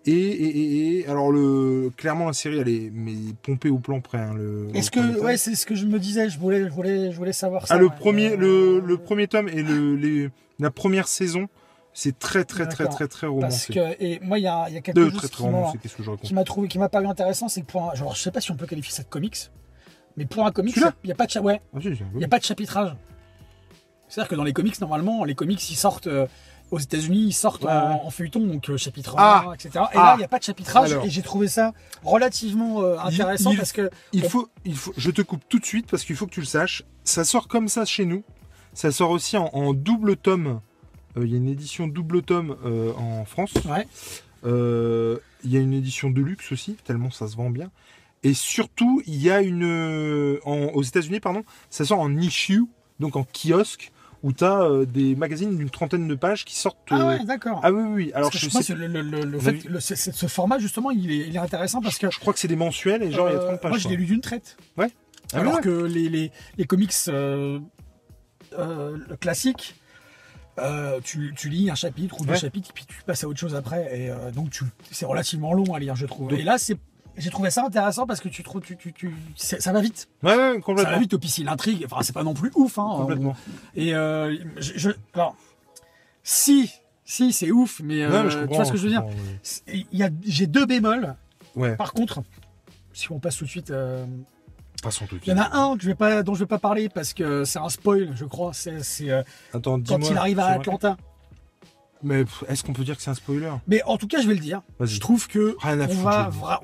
Et, 0.06 0.12
et, 0.12 0.58
et- 0.58 0.98
et- 1.00 1.06
alors 1.08 1.32
le 1.32 1.90
clairement 1.96 2.26
la 2.26 2.32
série 2.32 2.58
elle 2.58 2.68
est 2.68 2.90
mais 2.92 3.14
pompée 3.42 3.70
au 3.70 3.78
plan 3.78 4.00
près. 4.00 4.18
hein, 4.18 4.34
le, 4.34 4.68
Est-ce 4.74 4.90
le 4.98 5.14
que 5.14 5.20
ouais, 5.20 5.36
c'est 5.36 5.54
ce 5.56 5.66
que 5.66 5.74
je 5.74 5.84
me 5.86 5.98
disais. 5.98 6.30
Je 6.30 6.38
voulais, 6.38 6.64
je 6.64 6.70
voulais, 6.72 7.10
je 7.10 7.16
voulais 7.16 7.32
savoir 7.32 7.66
ça. 7.66 7.74
ah 7.74 7.78
le 7.78 7.86
ouais. 7.86 7.92
premier 7.98 8.32
Euh, 8.32 8.36
le, 8.36 8.80
le 8.80 8.98
premier 8.98 9.26
tome 9.26 9.48
et 9.48 9.62
le 9.62 9.96
les- 9.96 10.30
la 10.58 10.70
première 10.70 11.08
saison 11.08 11.48
c'est 11.92 12.18
très 12.18 12.44
très 12.44 12.66
très 12.66 12.86
très 12.88 13.08
très 13.08 13.26
Parce 13.26 13.32
romancé. 13.66 13.72
que 13.72 14.02
et 14.02 14.20
moi 14.20 14.38
il 14.38 14.42
y 14.42 14.46
a, 14.46 14.66
il 14.68 14.74
y 14.74 14.78
a 14.78 14.80
quelque 14.80 14.94
Deux 14.96 15.10
chose 15.10 15.18
très 15.18 15.28
très 15.28 16.16
qui 16.22 16.34
m'a 16.34 16.44
trouvé, 16.44 16.68
qui 16.68 16.78
m'a 16.78 16.88
paru 16.88 17.06
intéressant, 17.06 17.48
c'est 17.48 17.62
que 17.62 17.66
pour 17.66 17.90
un, 17.90 17.94
genre 17.94 18.14
je 18.14 18.20
sais 18.22 18.30
pas 18.30 18.40
si 18.40 18.50
on 18.52 18.56
peut 18.56 18.66
qualifier 18.66 18.92
ça 18.92 19.02
de 19.02 19.08
comics, 19.08 19.50
mais 20.16 20.26
pour 20.26 20.46
un 20.46 20.52
comics, 20.52 20.76
il 20.76 21.08
y 21.08 21.12
a 21.12 21.14
pas 21.14 21.26
de 21.26 21.38
ouais, 21.40 21.60
Ah, 21.74 21.80
si, 21.80 21.88
il 21.88 22.20
y 22.20 22.24
a 22.24 22.28
pas 22.28 22.38
de 22.38 22.44
chapitrage. 22.44 22.94
C'est-à-dire 24.08 24.28
que 24.28 24.34
dans 24.36 24.44
les 24.44 24.52
comics 24.52 24.80
normalement, 24.80 25.24
les 25.24 25.34
comics 25.34 25.70
ils 25.70 25.74
sortent 25.74 26.06
euh, 26.06 26.26
aux 26.70 26.78
États-Unis, 26.78 27.26
ils 27.28 27.32
sortent 27.32 27.64
Ouais, 27.64 27.70
en, 27.70 28.10
feuilleton, 28.10 28.40
donc 28.40 28.68
euh, 28.70 28.76
chapitre 28.76 29.16
1, 29.18 29.22
Ah 29.22 29.44
etc. 29.54 29.70
Et 29.74 29.78
Ah 29.78 30.02
là, 30.02 30.12
il 30.16 30.18
n'y 30.18 30.24
a 30.24 30.28
pas 30.28 30.38
de 30.38 30.44
chapitrage, 30.44 30.92
Alors. 30.92 31.04
et 31.04 31.10
j'ai 31.10 31.22
trouvé 31.22 31.46
ça 31.48 31.72
relativement 32.04 32.82
euh, 32.82 32.98
intéressant 32.98 33.52
il- 33.52 33.56
parce 33.58 33.72
que 33.72 33.90
Il 34.12 34.24
On- 34.24 34.28
faut, 34.28 34.48
il 34.64 34.76
faut, 34.76 34.92
je 34.96 35.10
te 35.10 35.22
coupe 35.22 35.42
tout 35.48 35.58
de 35.58 35.64
suite 35.66 35.86
parce 35.90 36.04
qu'il 36.04 36.16
faut 36.16 36.26
que 36.26 36.32
tu 36.32 36.40
le 36.40 36.46
saches. 36.46 36.82
Ça 37.04 37.24
sort 37.24 37.46
comme 37.48 37.68
ça 37.68 37.84
chez 37.84 38.04
nous. 38.04 38.24
Ça 38.74 38.90
sort 38.92 39.10
aussi 39.10 39.36
en, 39.36 39.46
en 39.52 39.72
double 39.74 40.16
tome. 40.16 40.60
Euh, 41.16 41.24
Il 41.24 41.30
y 41.30 41.34
a 41.34 41.38
une 41.38 41.48
édition 41.48 41.86
double 41.86 42.22
tome 42.22 42.56
euh, 42.64 42.92
en 42.94 43.24
France. 43.24 43.52
ouais, 43.64 43.86
Il 45.44 45.50
y 45.52 45.56
a 45.56 45.60
une 45.60 45.72
édition 45.72 46.10
de 46.10 46.20
luxe 46.20 46.50
aussi, 46.52 46.74
tellement 46.84 47.10
ça 47.10 47.28
se 47.28 47.36
vend 47.36 47.50
bien. 47.50 47.70
Et 48.22 48.34
surtout, 48.34 49.02
il 49.06 49.22
y 49.22 49.30
a 49.30 49.40
une. 49.40 50.38
en- 50.44 50.70
aux 50.74 50.82
États-Unis, 50.82 51.20
pardon, 51.20 51.44
ça 51.70 51.84
sort 51.84 52.00
en 52.00 52.16
issue, 52.16 52.64
donc 52.98 53.14
en 53.16 53.24
kiosque, 53.24 53.92
où 54.22 54.32
tu 54.32 54.44
as 54.44 54.68
des 54.86 55.14
magazines 55.14 55.56
d'une 55.56 55.70
trentaine 55.70 56.08
de 56.08 56.14
pages 56.14 56.44
qui 56.44 56.54
sortent. 56.56 56.78
ah 56.90 57.00
euh, 57.00 57.08
ouais, 57.18 57.24
d'accord. 57.24 57.60
ah 57.62 57.70
oui, 57.72 57.82
oui, 57.82 57.92
oui. 58.06 58.12
Alors, 58.14 58.32
je, 58.32 58.48
sais- 58.48 58.74
le, 58.74 58.86
le- 58.88 59.02
le- 59.02 59.38
fait, 59.40 59.64
le- 59.64 59.80
ce 59.80 60.26
format 60.26 60.58
justement, 60.58 60.90
il 60.90 61.10
est, 61.10 61.28
il 61.28 61.36
est 61.36 61.38
intéressant 61.38 61.80
parce 61.80 61.98
que 61.98 62.10
je 62.10 62.18
crois 62.18 62.32
que 62.32 62.38
c'est 62.38 62.48
des 62.48 62.56
mensuels 62.56 63.02
et 63.02 63.10
genre 63.12 63.28
il 63.28 63.32
y 63.32 63.36
a 63.36 63.40
euh, 63.40 63.46
30 63.48 63.60
pages. 63.60 63.70
moi 63.70 63.78
je 63.78 63.88
l'ai 63.88 63.96
lu 63.96 64.06
d'une 64.06 64.20
traite. 64.20 64.56
Ah 64.78 64.86
Alors 65.38 65.56
ouais. 65.56 65.60
que 65.60 65.84
les, 65.84 66.08
les, 66.08 66.30
les 66.56 66.64
comics 66.66 66.92
euh, 67.08 67.58
euh, 68.58 68.96
classiques, 69.20 69.74
euh, 70.58 71.00
tu, 71.04 71.34
tu 71.36 71.48
lis 71.48 71.68
un 71.70 71.74
chapitre 71.74 72.20
ou 72.20 72.24
deux 72.24 72.32
Ouais. 72.32 72.38
chapitres, 72.38 72.70
puis 72.72 72.86
tu 72.86 73.02
passes 73.02 73.24
à 73.24 73.28
autre 73.28 73.38
chose 73.38 73.54
après. 73.54 73.98
Et 73.98 74.10
euh, 74.10 74.30
donc 74.30 74.58
c'est 74.90 75.04
relativement 75.04 75.52
long 75.52 75.74
à 75.74 75.78
lire, 75.78 75.94
je 75.96 76.06
trouve. 76.06 76.30
Donc- 76.30 76.38
et 76.38 76.42
là, 76.42 76.58
c'est, 76.58 76.78
j'ai 77.16 77.30
trouvé 77.30 77.50
ça 77.50 77.64
intéressant 77.64 78.06
parce 78.06 78.20
que 78.20 78.28
tu 78.28 78.42
trouves, 78.42 78.60
tu, 78.62 78.76
tu, 78.76 78.92
tu, 78.92 79.14
ça 79.36 79.72
va 79.72 79.80
vite. 79.80 80.08
Ouais, 80.22 80.30
ouais, 80.30 80.36
Ça 80.36 80.52
va 80.54 80.60
complètement. 80.60 80.98
vite, 80.98 81.16
puis 81.16 81.28
si 81.28 81.44
l'intrigue, 81.44 81.84
enfin, 81.84 82.02
c'est 82.02 82.12
pas 82.12 82.22
non 82.24 82.34
plus 82.34 82.50
ouf. 82.54 82.78
Hein, 82.78 82.88
Complètement. 82.96 83.36
Et 83.74 83.94
euh, 83.94 84.36
je, 84.58 84.72
je- 84.76 84.90
alors, 85.14 85.36
si, 86.22 86.70
si, 87.04 87.32
c'est 87.32 87.50
ouf, 87.50 87.80
mais, 87.82 88.02
euh, 88.02 88.24
Ouais, 88.24 88.48
tu 88.48 88.54
vois 88.54 88.64
ce 88.64 88.72
que 88.72 88.78
je 88.78 88.82
veux 88.84 88.90
dire? 88.90 89.04
il 89.68 89.86
y 89.92 90.02
a, 90.02 90.10
J'ai 90.24 90.46
deux 90.46 90.66
bémols. 90.66 91.14
Ouais, 91.54 91.76
Par 91.76 91.92
contre, 91.92 92.22
si 92.92 93.10
on 93.12 93.18
passe 93.18 93.36
tout 93.36 93.44
de 93.44 93.50
suite. 93.50 93.70
euh, 93.70 94.04
passons 94.82 95.06
tout 95.06 95.16
de 95.16 95.22
il 95.24 95.30
y 95.30 95.32
en 95.32 95.38
a 95.38 95.56
un 95.56 95.76
que 95.76 95.82
je 95.82 95.88
vais 95.88 95.94
pas, 95.94 96.22
dont 96.22 96.34
je 96.34 96.40
vais 96.40 96.46
pas 96.46 96.58
parler 96.58 96.88
parce 96.90 97.14
que 97.14 97.44
c'est 97.44 97.58
un 97.58 97.68
spoil, 97.70 98.10
je 98.14 98.24
crois. 98.26 98.52
C'est 98.52 98.82
c'est, 98.82 99.10
euh, 99.10 99.22
Attends, 99.54 99.80
quand 99.82 99.98
il 100.10 100.16
arrive 100.18 100.38
à. 100.38 100.48
Atlanta. 100.48 100.96
Mais 102.02 102.24
est-ce 102.48 102.62
qu'on 102.62 102.72
peut 102.72 102.84
dire 102.84 102.96
que 102.96 103.02
c'est 103.02 103.10
un 103.10 103.14
spoiler? 103.14 103.50
Mais 103.66 103.82
en 103.84 103.96
tout 103.96 104.06
cas, 104.06 104.20
je 104.20 104.28
vais 104.28 104.34
le 104.34 104.40
dire. 104.40 104.62
Je 104.80 104.98
trouve 105.00 105.26
que 105.28 105.56
Rien 105.60 105.80
à 105.80 105.84
on 105.88 105.94
va, 106.02 106.30
vra- 106.30 106.60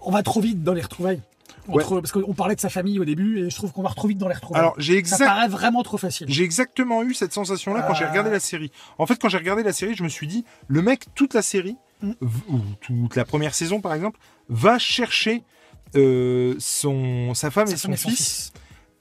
on, 0.00 0.10
va 0.10 0.22
trop 0.22 0.40
vite 0.40 0.62
dans 0.62 0.74
les 0.74 0.82
retrouvailles. 0.82 1.20
Entre, 1.66 2.00
Parce 2.00 2.12
qu'on 2.12 2.34
parlait 2.34 2.54
de 2.54 2.60
sa 2.60 2.68
famille 2.68 2.98
au 3.00 3.06
début 3.06 3.38
et 3.38 3.48
je 3.50 3.56
trouve 3.56 3.72
qu'on 3.72 3.82
va 3.82 3.88
trop 3.90 4.06
vite 4.06 4.18
dans 4.18 4.28
les 4.28 4.34
retrouvailles. 4.34 4.60
Alors, 4.60 4.74
j'ai 4.76 5.02
ça 5.04 5.16
paraît 5.18 5.48
vraiment 5.48 5.82
trop 5.82 5.96
facile. 5.96 6.26
J'ai 6.28 6.44
exactement 6.44 7.02
eu 7.02 7.14
cette 7.14 7.32
sensation-là 7.32 7.82
quand 7.82 7.94
j'ai 7.94 8.04
Euh. 8.04 8.10
regardé 8.10 8.30
la 8.30 8.40
série. 8.40 8.70
En 8.98 9.06
fait, 9.06 9.16
quand 9.16 9.30
j'ai 9.30 9.38
regardé 9.38 9.62
la 9.62 9.72
série, 9.72 9.94
je 9.94 10.02
me 10.02 10.08
suis 10.10 10.26
dit, 10.26 10.44
le 10.68 10.82
mec, 10.82 11.06
toute 11.14 11.32
la 11.34 11.42
série, 11.42 11.76
Mm. 12.02 12.12
ou 12.48 12.58
toute 12.82 13.16
la 13.16 13.24
première 13.24 13.54
saison 13.54 13.80
par 13.80 13.94
exemple, 13.94 14.18
va 14.50 14.78
chercher 14.78 15.42
euh, 15.96 16.54
son, 16.58 17.32
sa 17.34 17.50
femme 17.50 17.66
Sa 17.68 17.74
et 17.74 17.76
son, 17.76 17.82
femme 17.88 17.94
et 17.94 17.96
son 17.96 18.08
fils. 18.10 18.52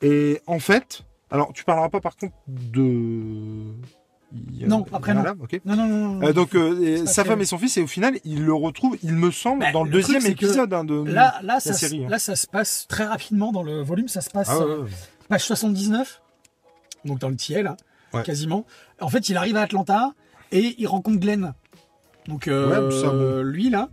Et 0.01 0.41
en 0.47 0.59
fait, 0.59 1.03
alors 1.31 1.51
tu 1.53 1.63
parleras 1.65 1.89
pas 1.89 1.99
par 1.99 2.15
contre 2.15 2.35
de. 2.47 3.73
Il 4.59 4.67
Non, 4.67 4.85
après, 4.91 5.11
il 5.11 5.15
non. 5.15 5.23
là, 5.23 5.35
ok. 5.39 5.61
Non, 5.65 5.75
non, 5.75 5.87
non. 5.87 6.07
non. 6.15 6.27
Euh, 6.27 6.33
donc 6.33 6.55
euh, 6.55 7.05
sa 7.05 7.23
femme 7.23 7.41
et 7.41 7.45
son 7.45 7.57
fils 7.57 7.77
et 7.77 7.81
au 7.81 7.87
final 7.87 8.17
il 8.25 8.43
le 8.43 8.53
retrouve, 8.53 8.97
il 9.03 9.13
me 9.13 9.29
semble, 9.31 9.61
Bah, 9.61 9.71
dans 9.71 9.83
le, 9.83 9.91
deuxième 9.91 10.25
épisode 10.25 10.73
hein, 10.73 10.83
de 10.83 11.03
Là, 11.03 11.39
là, 11.43 11.59
ça, 11.59 11.73
série, 11.73 12.05
hein. 12.05 12.09
là, 12.09 12.17
ça 12.19 12.35
se 12.35 12.47
passe 12.47 12.87
très 12.87 13.05
rapidement 13.05 13.51
dans 13.51 13.63
le 13.63 13.81
volume. 13.83 14.07
Ça 14.07 14.21
se 14.21 14.29
passe 14.29 14.47
Ah 14.49 14.59
ouais, 14.59 14.65
euh, 14.65 14.83
ouais, 14.83 14.89
page 15.29 15.43
79, 15.43 16.21
donc 17.05 17.19
dans 17.19 17.29
le 17.29 17.61
là, 17.61 17.77
Ouais. 18.13 18.23
quasiment. 18.23 18.65
En 19.01 19.09
fait, 19.09 19.29
il 19.29 19.37
arrive 19.37 19.57
à 19.57 19.61
Atlanta 19.61 20.13
et 20.51 20.75
il 20.77 20.87
rencontre 20.87 21.19
Glenn. 21.19 21.53
Donc, 22.27 22.47
euh, 22.47 22.87
Ouais, 22.89 23.01
ça, 23.01 23.09
bon. 23.09 23.41
lui, 23.43 23.69
là. 23.69 23.89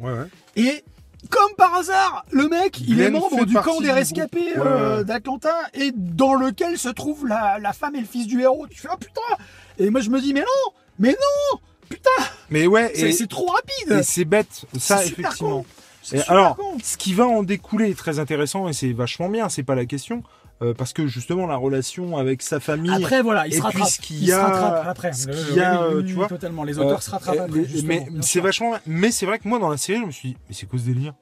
Et 0.57 0.85
comme 1.29 1.53
par 1.57 1.75
hasard, 1.75 2.25
le 2.31 2.49
mec, 2.49 2.81
il 2.87 3.01
est 3.01 3.11
membre 3.11 3.45
du 3.45 3.55
camp 3.55 3.81
des 3.81 3.93
rescapés 3.93 4.57
euh, 4.57 4.99
ouais. 4.99 5.05
d'Atlanta 5.05 5.55
et 5.75 5.93
dans 5.95 6.35
lequel 6.35 6.79
se 6.79 6.89
trouve 6.89 7.27
la, 7.27 7.59
la 7.59 7.73
femme 7.73 7.95
et 7.95 8.01
le 8.01 8.07
fils 8.07 8.27
du 8.27 8.41
héros. 8.41 8.67
Tu 8.69 8.81
fais, 8.81 8.89
oh 8.93 8.97
putain 8.99 9.21
Et 9.81 9.91
moi, 9.91 10.01
je 10.01 10.11
me 10.11 10.21
dis, 10.21 10.33
mais 10.33 10.41
non 10.41 10.73
Mais 10.99 11.11
non 11.11 11.97
Mais 12.51 12.67
ouais, 12.67 12.93
C'est 12.95 13.29
trop 13.29 13.47
rapide 13.47 13.99
et 13.99 14.03
c'est 14.03 14.25
bête, 14.25 14.65
ça 14.79 15.05
effectivement. 15.05 15.65
Et 16.13 16.21
alors, 16.29 16.57
con. 16.57 16.77
ce 16.83 16.97
qui 16.97 17.13
va 17.15 17.27
en 17.27 17.43
découler 17.43 17.91
est 17.91 17.99
très 17.99 18.19
intéressant 18.19 18.69
et 18.69 18.73
c'est 18.73 18.93
vachement 18.93 19.29
bien, 19.29 19.49
c'est 19.49 19.63
pas 19.65 19.75
la 19.75 19.85
question. 19.87 20.23
euh, 20.63 20.75
parce 20.75 20.93
que 20.93 21.07
justement, 21.07 21.47
la 21.47 21.57
relation 21.57 22.19
avec 22.19 22.43
sa 22.43 22.61
famille. 22.61 22.93
Après, 22.93 23.23
voilà, 23.23 23.47
il 23.47 23.55
Et 23.55 23.57
se 23.57 23.63
rattrape. 23.63 23.89
il 24.11 24.25
y 24.27 24.33
a- 24.33 24.37
se 24.37 24.41
rattrape 24.43 24.87
après. 24.89 25.13
ce 25.15 25.29
oui, 25.31 25.57
y 25.57 25.61
a, 25.61 25.81
oui, 25.89 25.95
euh, 25.95 25.97
oui, 26.03 26.05
tu 26.05 26.13
vois, 26.13 26.27
totalement. 26.29 26.65
Les 26.65 26.79
auteurs 26.79 26.99
euh, 26.99 27.01
se 27.01 27.11
rattrapent 27.11 27.39
après. 27.39 27.65
mais 27.85 28.07
c'est 28.21 28.41
vachement. 28.41 28.75
Mais 28.87 29.11
c'est 29.11 29.25
vrai 29.25 29.39
que 29.39 29.49
moi, 29.49 29.59
dans 29.59 29.71
la 29.71 29.79
série, 29.79 30.01
je 30.01 30.05
me 30.07 30.11
suis 30.11 30.29
dit, 30.31 30.37
mais 30.49 30.55
c'est 30.55 30.67
quoi 30.67 30.79
ce 30.79 30.85
délire? 30.85 31.15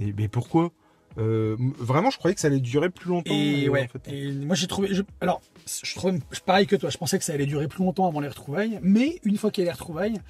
Et, 0.00 0.14
Mais 0.16 0.28
pourquoi? 0.28 0.70
Euh, 1.18 1.56
Vraiment, 1.78 2.10
je 2.10 2.18
croyais 2.18 2.34
que 2.34 2.40
ça 2.40 2.46
allait 2.48 2.60
durer 2.60 2.90
plus 2.90 3.08
longtemps. 3.10 3.32
Et 3.34 3.66
euh, 3.66 3.70
ouais. 3.70 3.84
en 3.84 3.88
fait. 3.88 4.12
Et 4.12 4.32
moi 4.32 4.54
j'ai 4.56 4.66
trouvé. 4.66 4.94
je- 4.94 5.02
alors, 5.20 5.40
je 5.82 5.94
trouvais 5.94 6.18
pareil 6.46 6.66
que 6.66 6.76
toi. 6.76 6.90
Je 6.90 6.98
pensais 6.98 7.18
que 7.18 7.24
ça 7.24 7.32
allait 7.32 7.46
durer 7.46 7.68
plus 7.68 7.84
longtemps 7.84 8.06
avant 8.08 8.20
les 8.20 8.28
retrouvailles. 8.28 8.78
Mais 8.82 9.20
une 9.24 9.36
fois 9.36 9.50
qu'il 9.50 9.64
y 9.64 9.66
a 9.66 9.70
les 9.70 9.72
retrouvailles, 9.72 10.20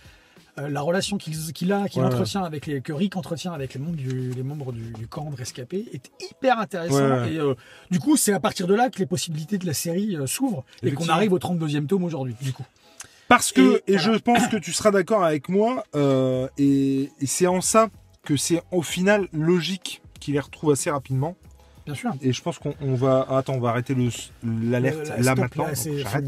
euh, 0.58 0.68
la 0.68 0.80
relation 0.80 1.16
qu'il 1.18 1.72
a, 1.72 1.88
qu'il 1.88 2.00
Ouais, 2.02 2.06
entretient 2.08 2.42
avec 2.42 2.66
les, 2.66 2.80
que 2.80 2.92
Rick 2.92 3.16
entretient 3.16 3.52
avec 3.52 3.74
les 3.74 3.80
membres 3.80 3.96
du, 3.96 4.32
les 4.32 4.42
membres 4.42 4.72
du, 4.72 4.92
du 4.92 5.06
camp 5.06 5.30
de 5.30 5.36
rescapés 5.36 5.84
est 5.92 6.10
hyper 6.30 6.58
intéressant. 6.58 6.96
Ouais. 7.22 7.34
Et 7.34 7.38
euh, 7.38 7.54
du 7.90 8.00
coup, 8.00 8.16
c'est 8.16 8.32
à 8.32 8.40
partir 8.40 8.66
de 8.66 8.74
là 8.74 8.90
que 8.90 8.98
les 8.98 9.06
possibilités 9.06 9.58
de 9.58 9.66
la 9.66 9.74
série 9.74 10.16
euh, 10.16 10.26
s'ouvrent 10.26 10.64
et 10.82 10.92
qu'on 10.92 11.08
arrive 11.08 11.32
au 11.32 11.38
32e 11.38 11.86
tome 11.86 12.04
aujourd'hui. 12.04 12.34
Du 12.40 12.52
coup. 12.52 12.64
Parce 13.28 13.52
que, 13.52 13.80
et, 13.86 13.92
Et 13.94 13.98
je 13.98 14.10
pense 14.10 14.48
que 14.48 14.56
tu 14.56 14.72
seras 14.72 14.90
d'accord 14.90 15.22
avec 15.22 15.48
moi, 15.48 15.84
euh, 15.94 16.48
et, 16.58 17.10
et 17.20 17.26
c'est 17.26 17.46
en 17.46 17.60
ça 17.60 17.88
que 18.24 18.36
c'est 18.36 18.60
au 18.72 18.82
final 18.82 19.28
logique 19.32 20.02
qu'il 20.20 20.34
les 20.34 20.40
retrouve 20.40 20.70
assez 20.72 20.90
rapidement. 20.90 21.36
Bien 21.86 21.94
sûr. 21.94 22.12
Et 22.22 22.32
je 22.32 22.42
pense 22.42 22.58
qu'on 22.58 22.74
on 22.80 22.94
va. 22.94 23.26
Attends, 23.30 23.54
on 23.54 23.60
va 23.60 23.70
arrêter 23.70 23.94
le- 23.94 24.10
l'alerte 24.70 25.10
Euh, 25.10 25.22
là 25.22 25.34
maintenant. 25.34 25.66
là, 25.66 25.74
donc 25.74 25.96
j'arrête. 25.98 26.24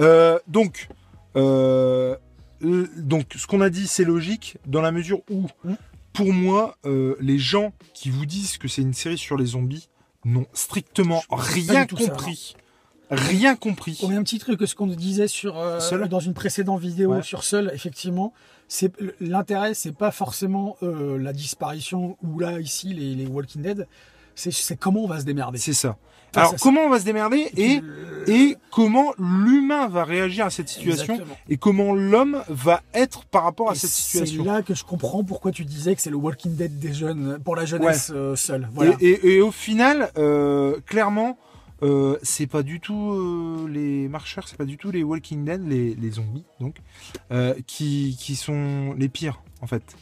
Euh, 0.00 0.38
donc, 0.46 0.88
euh, 1.36 2.16
donc, 2.60 3.26
ce 3.36 3.46
qu'on 3.46 3.60
a 3.60 3.70
dit, 3.70 3.86
c'est 3.86 4.04
logique 4.04 4.56
dans 4.66 4.80
la 4.80 4.92
mesure 4.92 5.20
où, 5.30 5.46
Mm. 5.64 5.74
pour 6.12 6.32
moi, 6.32 6.76
euh, 6.86 7.16
les 7.20 7.38
gens 7.38 7.72
qui 7.94 8.10
vous 8.10 8.26
disent 8.26 8.58
que 8.58 8.68
c'est 8.68 8.82
une 8.82 8.94
série 8.94 9.18
sur 9.18 9.36
les 9.36 9.46
zombies 9.46 9.88
n'ont 10.24 10.46
strictement 10.52 11.22
rien 11.30 11.86
ça, 11.86 11.86
compris. 11.86 12.56
Rien 13.10 13.56
compris. 13.56 13.98
Au 14.02 14.08
même 14.08 14.24
titre 14.24 14.54
que 14.54 14.66
ce 14.66 14.74
qu'on 14.74 14.86
disait 14.86 15.28
sur 15.28 15.58
euh, 15.58 15.78
dans 16.08 16.20
une 16.20 16.34
précédente 16.34 16.80
vidéo 16.80 17.12
Ouais. 17.14 17.22
sur 17.22 17.44
Seul, 17.44 17.70
effectivement, 17.74 18.32
c'est 18.68 18.92
l'intérêt, 19.20 19.74
c'est 19.74 19.92
pas 19.96 20.10
forcément 20.10 20.76
euh, 20.82 21.18
la 21.18 21.32
disparition 21.32 22.16
ou 22.22 22.38
là 22.38 22.60
ici 22.60 22.92
les, 22.92 23.14
les 23.14 23.26
Walking 23.26 23.62
Dead, 23.62 23.86
c'est 24.34 24.50
c'est 24.52 24.76
comment 24.76 25.00
on 25.04 25.08
va 25.08 25.20
se 25.20 25.24
démerder. 25.24 25.58
C'est 25.58 25.72
ça. 25.72 25.96
Enfin, 26.30 26.40
Alors, 26.42 26.50
ça, 26.52 26.56
comment 26.60 26.82
on 26.82 26.90
va 26.90 27.00
se 27.00 27.06
démerder 27.06 27.50
et, 27.56 27.80
et 28.26 28.56
comment 28.70 29.14
l'humain 29.18 29.88
va 29.88 30.04
réagir 30.04 30.44
à 30.44 30.50
cette 30.50 30.68
situation 30.68 31.14
exactement. 31.14 31.38
et 31.48 31.56
comment 31.56 31.94
l'homme 31.94 32.42
va 32.50 32.82
être 32.92 33.24
par 33.24 33.44
rapport 33.44 33.70
à 33.70 33.72
Et 33.72 33.78
cette 33.78 33.88
C'est 33.88 34.02
situation. 34.26 34.44
là 34.44 34.60
que 34.60 34.74
je 34.74 34.84
comprends 34.84 35.24
pourquoi 35.24 35.52
tu 35.52 35.64
disais 35.64 35.94
que 35.96 36.02
c'est 36.02 36.10
le 36.10 36.16
Walking 36.18 36.54
Dead 36.54 36.78
des 36.78 36.92
jeunes 36.92 37.38
pour 37.42 37.56
la 37.56 37.64
jeunesse 37.64 38.12
euh, 38.14 38.36
seule. 38.36 38.68
Voilà. 38.74 38.92
Et, 39.00 39.08
et- 39.08 39.36
et 39.36 39.40
au 39.40 39.50
final, 39.50 40.10
euh, 40.18 40.76
clairement, 40.84 41.38
euh, 41.82 42.18
c'est 42.22 42.46
pas 42.46 42.62
du 42.62 42.80
tout 42.80 43.12
euh, 43.12 43.68
les 43.68 44.08
marcheurs, 44.08 44.48
c'est 44.48 44.56
pas 44.56 44.64
du 44.64 44.76
tout 44.76 44.90
les 44.90 45.02
Walking 45.02 45.44
Dead, 45.44 45.66
les, 45.66 45.94
les 45.94 46.10
zombies, 46.10 46.44
donc, 46.60 46.78
euh, 47.30 47.54
qui, 47.66 48.16
qui 48.18 48.36
sont 48.36 48.94
les 48.98 49.08
pires, 49.08 49.42
en 49.60 49.66
fait. 49.66 49.96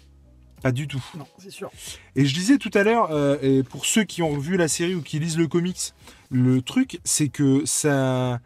Pas 0.63 0.73
du 0.73 0.89
tout. 0.89 1.05
Non, 1.17 1.27
c'est 1.39 1.51
sûr. 1.51 1.71
Et 2.17 2.25
je 2.25 2.35
disais 2.35 2.57
tout 2.57 2.71
à 2.75 2.83
l'heure, 2.83 3.11
et 3.45 3.63
pour 3.63 3.85
ceux 3.85 4.05
qui 4.05 4.23
ont 4.23 4.39
vu 4.39 4.57
la 4.57 4.69
série 4.69 4.95
ou 4.95 5.03
qui 5.03 5.19
lisent 5.19 5.37
le 5.37 5.49
comics, 5.49 5.93
le 6.31 6.63
truc, 6.63 6.99
c'est 7.05 7.29
que 7.29 7.65
ça. 7.67 8.41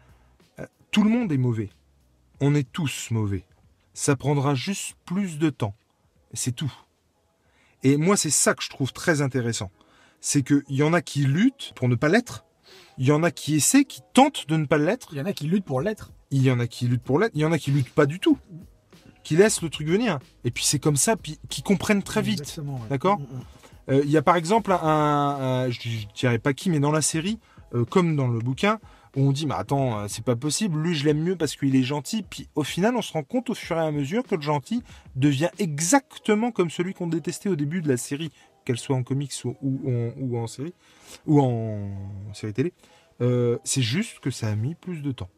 Tout 0.91 1.03
le 1.03 1.09
monde 1.09 1.31
est 1.31 1.37
mauvais. 1.37 1.69
On 2.41 2.53
est 2.53 2.69
tous 2.69 3.09
mauvais. 3.11 3.45
Ça 3.93 4.17
prendra 4.17 4.55
juste 4.55 4.95
plus 5.05 5.39
de 5.39 5.49
temps. 5.49 5.73
C'est 6.33 6.51
tout. 6.51 6.71
Et 7.83 7.97
moi, 7.97 8.17
c'est 8.17 8.29
ça 8.29 8.53
que 8.53 8.63
je 8.63 8.69
trouve 8.69 8.91
très 8.91 9.21
intéressant. 9.21 9.71
C'est 10.19 10.43
qu'il 10.43 10.63
y 10.69 10.83
en 10.83 10.93
a 10.93 11.01
qui 11.01 11.23
luttent 11.23 11.71
pour 11.75 11.87
ne 11.87 11.95
pas 11.95 12.09
l'être. 12.09 12.45
Il 12.97 13.05
y 13.07 13.11
en 13.11 13.23
a 13.23 13.31
qui 13.31 13.55
essaient, 13.55 13.85
qui 13.85 14.01
tentent 14.13 14.47
de 14.47 14.57
ne 14.57 14.65
pas 14.65 14.77
l'être. 14.77 15.09
Il 15.11 15.17
y 15.17 15.21
en 15.21 15.25
a 15.25 15.33
qui 15.33 15.47
luttent 15.47 15.65
pour 15.65 15.81
l'être. 15.81 16.11
Il 16.31 16.41
y 16.43 16.51
en 16.51 16.59
a 16.59 16.67
qui 16.67 16.87
luttent 16.87 17.03
pour 17.03 17.19
l'être. 17.19 17.31
Il 17.35 17.41
y 17.41 17.45
en 17.45 17.51
a 17.51 17.57
qui 17.57 17.71
luttent 17.71 17.89
pas 17.89 18.05
du 18.05 18.19
tout. 18.19 18.37
Qui 19.23 19.35
laissent 19.35 19.61
le 19.61 19.69
truc 19.69 19.87
venir. 19.87 20.19
Et 20.43 20.51
puis 20.51 20.63
c'est 20.63 20.79
comme 20.79 20.95
ça, 20.95 21.15
puis 21.15 21.39
qui 21.49 21.61
comprennent 21.61 22.03
très 22.03 22.21
vite. 22.21 22.59
Ouais. 22.63 22.79
D'accord 22.89 23.19
Mm, 23.19 23.23
mm. 23.23 23.41
Euh, 23.89 24.01
Il 24.03 24.11
y 24.11 24.17
a 24.17 24.21
par 24.21 24.35
exemple 24.35 24.71
un, 24.71 24.77
un- 24.85 25.69
je 25.69 25.79
ne 25.89 26.13
dirais 26.15 26.39
pas 26.39 26.53
qui, 26.53 26.69
mais 26.69 26.79
dans 26.79 26.91
la 26.91 27.01
série, 27.01 27.39
euh, 27.73 27.83
comme 27.85 28.15
dans 28.15 28.27
le 28.27 28.39
bouquin, 28.39 28.79
où 29.15 29.27
on 29.27 29.31
dit, 29.31 29.45
mais 29.45 29.55
attends, 29.55 29.99
euh, 29.99 30.05
c'est 30.07 30.23
pas 30.23 30.35
possible, 30.35 30.79
lui 30.79 30.95
je 30.95 31.03
l'aime 31.05 31.19
mieux 31.21 31.35
parce 31.35 31.55
qu'il 31.55 31.75
est 31.75 31.83
gentil, 31.83 32.23
puis 32.23 32.47
au 32.55 32.63
final 32.63 32.95
on 32.95 33.01
se 33.01 33.11
rend 33.11 33.23
compte 33.23 33.49
au 33.49 33.53
fur 33.55 33.75
et 33.75 33.81
à 33.81 33.91
mesure 33.91 34.23
que 34.23 34.35
le 34.35 34.41
gentil 34.41 34.83
devient 35.15 35.49
exactement 35.59 36.51
comme 36.51 36.69
celui 36.69 36.93
qu'on 36.93 37.07
détestait 37.07 37.49
au 37.49 37.55
début 37.55 37.81
de 37.81 37.89
la 37.89 37.97
série, 37.97 38.31
qu'elle 38.65 38.77
soit 38.77 38.95
en 38.95 39.03
comics 39.03 39.33
ou, 39.45 39.55
ou 39.61 39.89
en, 39.89 40.11
ou 40.19 40.37
en 40.37 40.47
série, 40.47 40.73
ou 41.25 41.41
en 41.41 41.89
série 42.33 42.53
télé. 42.53 42.73
Euh, 43.21 43.57
c'est 43.63 43.81
juste 43.81 44.19
que 44.19 44.31
ça 44.31 44.47
a 44.47 44.55
mis 44.55 44.75
plus 44.75 45.01
de 45.01 45.11
temps. 45.11 45.29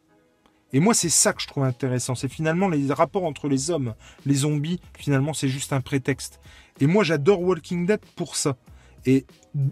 Et 0.72 0.80
moi, 0.80 0.94
c'est 0.96 1.10
ça 1.10 1.34
que 1.34 1.42
je 1.42 1.48
trouve 1.48 1.64
intéressant. 1.64 2.16
C'est 2.16 2.28
finalement 2.30 2.68
les 2.68 2.92
rapports 2.92 3.26
entre 3.26 3.48
les 3.48 3.70
hommes, 3.70 3.94
les 4.26 4.34
zombies. 4.36 4.80
Finalement, 4.98 5.34
c'est 5.34 5.48
juste 5.50 5.72
un 5.72 5.82
prétexte. 5.82 6.40
Et 6.80 6.88
moi, 6.88 7.04
j'adore 7.04 7.42
Walking 7.42 7.86
Dead 7.86 8.00
pour 8.16 8.36
ça. 8.36 8.58
Et 9.06 9.26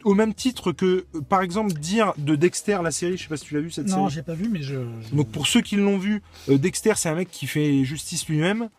au 0.03 0.13
même 0.13 0.33
titre 0.35 0.71
que, 0.73 1.07
par 1.29 1.41
exemple, 1.41 1.73
dire 1.73 2.13
de 2.17 2.35
Dexter, 2.35 2.77
la 2.83 2.91
série, 2.91 3.17
je 3.17 3.23
sais 3.23 3.29
pas 3.29 3.37
si 3.37 3.45
tu 3.45 3.55
l'as 3.55 3.61
vu 3.61 3.71
cette 3.71 3.87
Non, 3.87 4.03
série. 4.09 4.13
j'ai 4.13 4.21
pas 4.23 4.35
vu, 4.35 4.49
mais 4.49 4.61
je. 4.61 4.75
je- 5.09 5.15
Donc 5.15 5.31
pour 5.31 5.47
ceux 5.47 5.61
qui 5.61 5.75
l'ont 5.77 5.97
vu, 5.97 6.21
euh, 6.49 6.57
Dexter, 6.59 6.93
c'est 6.97 7.09
un 7.09 7.15
mec 7.15 7.31
qui 7.31 7.47
fait 7.47 7.83
justice 7.83 8.27
lui-même. 8.27 8.69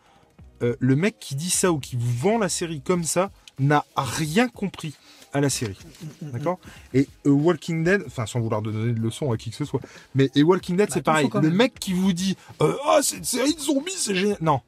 Euh, 0.61 0.75
le 0.79 0.95
mec 0.95 1.17
qui 1.19 1.35
dit 1.35 1.49
ça 1.49 1.71
ou 1.73 1.79
qui 1.79 1.97
vous 1.97 2.13
vend 2.13 2.37
la 2.37 2.47
série 2.47 2.81
comme 2.81 3.03
ça 3.03 3.31
n'a 3.59 3.85
rien 3.95 4.47
compris 4.47 4.93
à 5.33 5.41
la 5.41 5.49
série. 5.49 5.77
D'accord? 6.21 6.59
Et 6.93 7.07
euh, 7.25 7.31
Walking 7.31 7.83
Dead, 7.83 8.03
enfin 8.05 8.25
sans 8.25 8.39
vouloir 8.39 8.61
donner 8.61 8.93
de 8.93 8.99
leçons 8.99 9.31
à 9.31 9.37
qui 9.37 9.49
que 9.49 9.55
ce 9.55 9.65
soit, 9.65 9.81
mais 10.15 10.29
et 10.35 10.43
Walking 10.43 10.75
Dead, 10.77 10.87
Bah, 10.89 10.93
c'est 10.93 11.01
pareil. 11.01 11.29
Le 11.41 11.49
mec 11.49 11.73
qui 11.79 11.93
vous 11.93 12.13
dit 12.13 12.37
euh, 12.61 12.75
Ah, 12.85 12.99
c'est 13.01 13.17
une 13.17 13.23
série 13.23 13.55
de 13.55 13.59
zombies, 13.59 13.91
c'est 13.95 14.15
génial. 14.15 14.37
Non. 14.41 14.61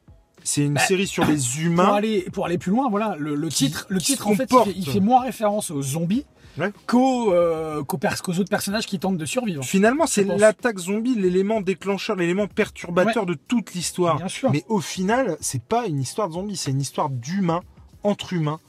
C'est 0.43 0.63
une 0.65 0.73
Bah, 0.75 0.81
série 0.81 1.07
sur 1.07 1.25
les 1.25 1.35
Pour 1.37 1.59
humains. 1.59 1.93
aller, 1.93 2.21
pour 2.31 2.45
aller 2.45 2.57
plus 2.59 2.71
loin, 2.71 2.89
voilà, 2.89 3.15
le, 3.17 3.35
le 3.35 3.47
Qui- 3.49 3.65
titre, 3.67 3.85
le 3.89 3.99
titre 3.99 4.27
en 4.27 4.35
fait, 4.35 4.47
il 4.51 4.63
fait, 4.63 4.73
il 4.77 4.89
fait 4.89 4.99
moins 4.99 5.21
référence 5.21 5.71
aux 5.71 5.81
zombies 5.81 6.25
Ouais. 6.57 6.71
qu'aux, 6.87 7.33
euh, 7.33 7.83
qu'aux, 7.83 7.97
autres 7.97 8.49
personnages 8.49 8.85
qui 8.85 8.97
tentent 8.97 9.17
de 9.17 9.25
survivre. 9.25 9.61
Finalement, 9.65 10.07
c'est 10.07 10.23
l'attaque 10.23 10.77
zombie, 10.79 11.13
l'élément 11.15 11.59
déclencheur, 11.61 12.15
l'élément 12.15 12.47
perturbateur 12.47 13.25
de 13.25 13.33
toute 13.33 13.73
l'histoire. 13.73 14.19
Mais 14.53 14.63
au 14.69 14.79
final, 14.79 15.35
c'est 15.41 15.61
pas 15.61 15.85
une 15.85 15.99
histoire 15.99 16.29
de 16.29 16.33
zombies, 16.35 16.55
c'est 16.55 16.71
une 16.71 16.79
histoire 16.81 17.09
d'humains 17.09 17.61
entre 18.03 18.31
humains 18.33 18.59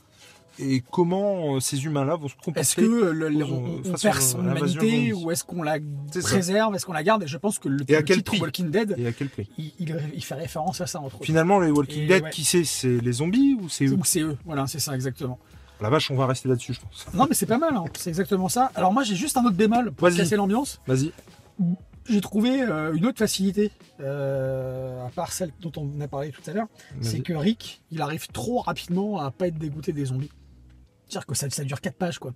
et 0.59 0.83
comment 0.91 1.57
euh, 1.57 1.61
ces 1.61 1.85
humains-là 1.85 2.17
vont 2.17 2.29
se 2.29 2.35
comporter. 2.35 2.61
Est-ce 2.61 2.77
que 2.77 2.83
euh, 2.83 3.13
le- 3.13 3.29
le- 3.29 3.45
on, 3.45 3.81
on 3.85 3.93
perd 3.95 4.21
son 4.21 4.41
humanité 4.43 5.13
ou 5.13 5.31
est-ce 5.31 5.45
qu'on 5.45 5.63
la 5.63 5.79
C'est 6.13 6.23
ça. 6.23 6.29
préserve, 6.29 6.75
est-ce 6.75 6.87
qu'on 6.87 6.93
la 6.93 7.03
garde? 7.03 7.23
Et 7.23 7.27
je 7.27 7.37
pense 7.37 7.59
que 7.59 7.69
le, 7.69 7.79
Et 7.89 7.95
à 7.95 7.99
le 8.01 8.05
quel 8.05 8.17
titre 8.19 8.33
prix? 8.33 8.41
Walking 8.41 8.71
Dead, 8.71 8.95
Et 8.99 9.07
à 9.07 9.13
quel 9.13 9.29
prix? 9.29 9.49
il, 9.59 9.73
il- 9.79 9.97
il 10.15 10.25
fait 10.25 10.35
référence 10.35 10.81
à 10.81 10.87
ça 10.87 11.01
entre 11.01 11.17
autres. 11.17 11.25
Finalement, 11.25 11.61
les 11.61 11.71
Walking 11.71 12.03
Et 12.03 12.07
Dead, 12.07 12.23
ouais. 12.25 12.31
qui 12.31 12.45
c'est? 12.45 12.65
C'est 12.65 12.99
les 13.01 13.13
zombies 13.13 13.57
ou 13.61 13.69
c'est 13.69 13.87
eux? 13.87 13.93
Ou 13.95 14.05
c'est 14.05 14.21
eux, 14.21 14.37
voilà, 14.45 14.67
c'est 14.67 14.81
ça 14.81 14.95
exactement. 14.95 15.39
La 15.81 15.91
vache, 15.91 16.11
on 16.11 16.17
va 16.17 16.27
rester 16.27 16.49
là-dessus, 16.49 16.73
je 16.73 16.81
pense. 16.81 17.07
Non 17.13 17.27
mais 17.29 17.35
c'est 17.35 17.45
pas 17.45 17.59
mal, 17.59 17.77
hein. 17.77 17.85
c'est 17.99 18.09
exactement 18.09 18.49
ça. 18.49 18.71
Alors 18.75 18.93
moi 18.95 19.03
j'ai 19.03 19.15
juste 19.15 19.37
un 19.37 19.45
autre 19.45 19.57
bémol 19.57 19.93
pour 19.93 20.09
casser 20.09 20.37
l'ambiance. 20.37 20.81
Vas-y. 20.87 21.13
J'ai 22.09 22.21
trouvé 22.21 22.63
euh, 22.63 22.95
une 22.95 23.05
autre 23.05 23.19
facilité, 23.19 23.73
euh, 24.01 25.05
à 25.07 25.11
part 25.11 25.33
celle 25.33 25.51
dont 25.61 25.73
on 25.77 26.01
a 26.01 26.07
parlé 26.09 26.31
tout 26.31 26.41
à 26.49 26.53
l'heure, 26.53 26.69
c'est 27.01 27.21
que 27.21 27.33
Rick, 27.33 27.83
il 27.91 28.01
arrive 28.01 28.29
trop 28.29 28.61
rapidement 28.61 29.19
à 29.21 29.31
pas 29.31 29.49
être 29.49 29.59
dégoûté 29.59 29.93
des 29.93 30.05
zombies. 30.07 30.31
C'est-à-dire 31.09 31.27
que 31.27 31.35
ça, 31.35 31.49
ça 31.51 31.65
dure 31.65 31.81
4 31.81 31.95
pages 31.97 32.19
quoi. 32.19 32.33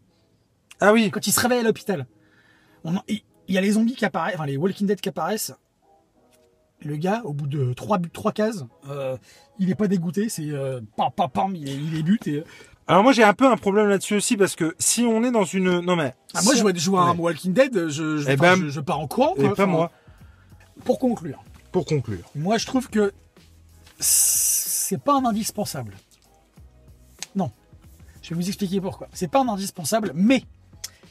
Ah 0.81 0.93
oui. 0.93 1.11
Quand 1.11 1.27
il 1.27 1.33
se 1.33 1.41
réveille 1.41 1.61
à 1.61 1.63
l'hôpital, 1.63 2.07
il 3.09 3.23
y 3.49 3.59
a 3.59 3.61
les 3.61 3.73
zombies 3.73 3.95
qui 3.95 4.05
apparaissent, 4.05 4.35
enfin 4.37 4.47
les 4.47 4.57
Walking 4.57 4.87
Dead 4.87 5.01
qui 5.01 5.09
apparaissent. 5.09 5.53
Le 6.83 6.97
gars, 6.97 7.21
au 7.25 7.35
bout 7.35 7.47
de 7.47 7.75
trois, 7.75 7.99
buts- 7.99 8.09
trois 8.11 8.33
cases, 8.33 8.65
euh, 8.89 9.19
il 9.59 9.69
est 9.71 9.75
pas 9.75 9.87
dégoûté, 9.87 10.31
c'est 10.31 10.49
euh, 10.49 10.81
pam, 10.97 11.11
pam, 11.15 11.29
pam, 11.29 11.55
il 11.55 11.69
est, 11.69 11.75
il 11.75 11.99
est 11.99 12.03
but. 12.03 12.27
Et... 12.27 12.43
Alors 12.87 13.03
moi 13.03 13.13
j'ai 13.13 13.23
un 13.23 13.35
peu 13.35 13.47
un 13.51 13.59
problème 13.59 13.89
là-dessus 13.89 14.15
aussi 14.15 14.39
parce 14.39 14.57
que 14.57 14.75
si 14.79 15.03
on 15.03 15.23
est 15.23 15.31
dans 15.31 15.45
une 15.45 15.81
non 15.81 15.95
mais 15.95 16.15
Ah, 16.33 16.41
moi, 16.43 16.55
je 16.55 16.63
vois 16.63 16.73
jouer 16.75 16.99
à 16.99 17.03
un. 17.03 17.17
Walking 17.19 17.53
Dead, 17.53 17.89
je, 17.91 18.17
je, 18.17 18.31
Eh 18.31 18.37
ben, 18.37 18.57
je, 18.57 18.69
je 18.71 18.81
pars 18.81 18.99
en 18.99 19.07
courant. 19.07 19.35
et 19.37 19.43
pas 19.43 19.51
Enfin, 19.53 19.67
moi 19.67 19.93
Pour 20.87 20.99
conclure, 20.99 21.45
pour 21.71 21.85
conclure. 21.85 22.25
moi 22.35 22.57
je 22.57 22.65
trouve 22.65 22.89
que 22.89 23.13
c'est 23.99 24.99
pas 25.03 25.15
un 25.17 25.25
indispensable. 25.27 25.95
Je 28.31 28.35
vais 28.37 28.41
vous 28.43 28.49
expliquer 28.49 28.81
pourquoi. 28.81 29.09
C'est 29.13 29.29
pas 29.29 29.41
un 29.41 29.49
indispensable, 29.49 30.13
mais, 30.15 30.45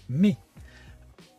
mais, 0.07 0.37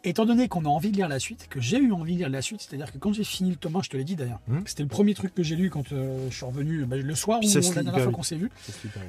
étant 0.05 0.27
donné 0.27 0.47
qu'on 0.47 0.67
a 0.67 0.69
envie 0.69 0.91
de 0.91 0.97
lire 0.97 1.09
la 1.09 1.19
suite, 1.19 1.47
que 1.49 1.59
j'ai 1.59 1.79
eu 1.79 1.91
envie 1.93 2.13
de 2.15 2.19
lire 2.19 2.29
la 2.29 2.43
suite, 2.43 2.61
c'est-à-dire 2.61 2.93
que 2.93 2.99
quand 2.99 3.15
j'ai 3.15 3.25
fini 3.25 3.49
le 3.49 3.57
tome 3.57 3.77
1, 3.77 3.83
je 3.85 3.89
te 3.89 3.97
l'ai 3.97 4.05
dit 4.05 4.15
d'ailleurs, 4.15 4.41
Mhm. 4.47 4.63
c'était 4.67 4.83
le 4.83 4.91
premier 4.91 5.15
truc 5.15 5.35
que 5.35 5.43
j'ai 5.43 5.57
lu 5.57 5.71
quand 5.71 5.91
euh, 5.93 6.29
je 6.31 6.37
suis 6.37 6.45
revenu 6.45 6.85
bah, 6.85 6.97
le 6.97 7.15
soir 7.15 7.41
ou 7.43 7.49
la 7.75 7.83
dernière 7.83 8.03
fois 8.03 8.13
qu'on 8.13 8.23
s'est 8.23 8.37
vu. 8.37 8.51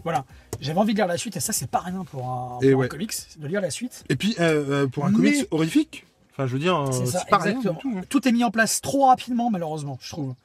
Voilà, 0.05 0.23
j'avais 0.61 0.79
envie 0.79 0.93
de 0.93 0.97
lire 0.99 1.07
la 1.07 1.17
suite 1.17 1.35
et 1.35 1.41
ça 1.41 1.51
c'est 1.51 1.69
pas 1.69 1.79
rien 1.79 2.05
pour 2.05 2.25
un, 2.29 2.59
comics, 2.87 3.13
de 3.37 3.47
lire 3.47 3.59
la 3.59 3.69
suite. 3.69 4.05
Et 4.07 4.15
puis 4.15 4.33
euh, 4.39 4.83
euh, 4.83 4.87
pour 4.87 5.05
un 5.05 5.09
Mais- 5.11 5.15
comics 5.17 5.47
horrifique, 5.51 6.05
enfin 6.31 6.47
je 6.47 6.53
veux 6.53 6.59
dire, 6.59 6.89
C'est 7.05 7.27
pas 7.29 7.37
rien 7.37 7.59
du 7.59 7.67
tout. 7.67 7.89
hein. 7.97 8.01
Tout 8.07 8.25
est 8.29 8.31
mis 8.31 8.45
en 8.45 8.51
place 8.51 8.79
trop 8.79 9.07
rapidement, 9.07 9.49
malheureusement, 9.49 9.97
je 10.01 10.09
trouve. 10.09 10.35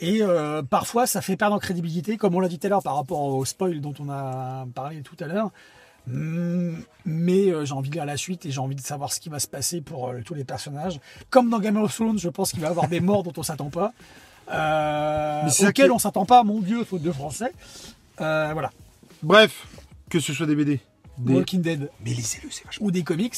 Et 0.00 0.22
euh, 0.22 0.62
parfois, 0.62 1.06
ça 1.06 1.20
fait 1.20 1.36
perdre 1.36 1.54
en 1.54 1.58
crédibilité, 1.58 2.16
comme 2.16 2.34
on 2.34 2.40
l'a 2.40 2.48
dit 2.48 2.58
tout 2.58 2.66
à 2.66 2.70
l'heure 2.70 2.82
par 2.82 2.96
rapport 2.96 3.20
au 3.22 3.44
spoil 3.44 3.80
dont 3.80 3.92
on 4.00 4.08
a 4.08 4.66
parlé 4.74 5.02
tout 5.02 5.16
à 5.20 5.26
l'heure. 5.26 5.50
Hum, 6.10 6.82
Mais 7.04 7.48
euh, 7.50 7.64
j'ai 7.66 7.74
envie 7.74 7.90
de 7.90 7.94
lire 7.94 8.06
la 8.06 8.16
suite 8.16 8.46
et 8.46 8.50
j'ai 8.50 8.60
envie 8.60 8.74
de 8.74 8.80
savoir 8.80 9.12
ce 9.12 9.20
qui 9.20 9.28
va 9.28 9.38
se 9.38 9.46
passer 9.46 9.82
pour 9.82 10.08
euh, 10.08 10.20
tous 10.24 10.32
les 10.34 10.44
personnages. 10.44 10.98
Comme 11.28 11.50
dans 11.50 11.58
Game 11.60 11.76
of 11.76 11.94
Thrones, 11.94 12.18
je 12.18 12.30
pense 12.30 12.52
qu'il 12.52 12.60
va 12.60 12.68
y 12.68 12.70
avoir 12.70 12.88
des 12.88 13.00
morts 13.00 13.22
dont 13.22 13.32
on 13.36 13.42
s'attend 13.42 13.68
pas. 13.70 13.92
Euh, 14.50 15.42
Mais 15.44 15.66
auxquels 15.68 15.86
qui- 15.86 15.92
on 15.92 15.98
s'attend 15.98 16.24
pas, 16.24 16.42
mon 16.44 16.60
Dieu, 16.60 16.82
faute 16.84 17.02
de 17.02 17.12
français. 17.12 17.52
Voilà. 18.18 18.70
Bref, 19.22 19.66
que 20.08 20.18
ce 20.18 20.32
soit 20.32 20.46
des 20.46 20.54
BD, 20.56 20.80
des... 21.18 21.34
Walking 21.34 21.60
Dead 21.60 21.90
mais 22.04 22.10
lisez-le, 22.10 22.48
c'est 22.50 22.64
vachement. 22.64 22.86
ou 22.86 22.90
des 22.90 23.02
comics. 23.04 23.34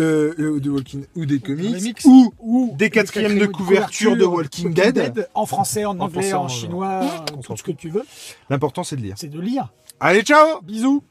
Euh, 0.00 0.34
euh, 0.40 0.58
de 0.60 0.70
Walking 0.70 1.04
ou 1.14 1.24
des 1.24 1.38
comics 1.38 1.72
comics. 1.76 2.00
ou 2.04 2.32
Ou 2.40 2.74
Des 2.76 2.90
quatrièmes 2.90 3.38
de 3.38 3.46
couverture 3.46 4.16
de 4.16 4.24
Walking 4.24 4.74
Dead. 4.74 5.28
En 5.34 5.46
français, 5.46 5.84
en 5.84 5.90
En 5.92 6.00
anglais, 6.00 6.22
français, 6.30 6.34
en 6.34 6.44
en- 6.44 6.48
chinois, 6.48 7.24
tout 7.46 7.56
ce 7.56 7.62
que 7.62 7.70
tu 7.70 7.90
veux. 7.90 8.02
l'important 8.50 8.82
c'est 8.82 8.96
de 8.96 9.02
lire. 9.02 9.14
C'est 9.16 9.28
de 9.30 9.40
lire. 9.40 9.72
Allez, 10.00 10.22
ciao 10.22 10.60
Bisous 10.62 11.02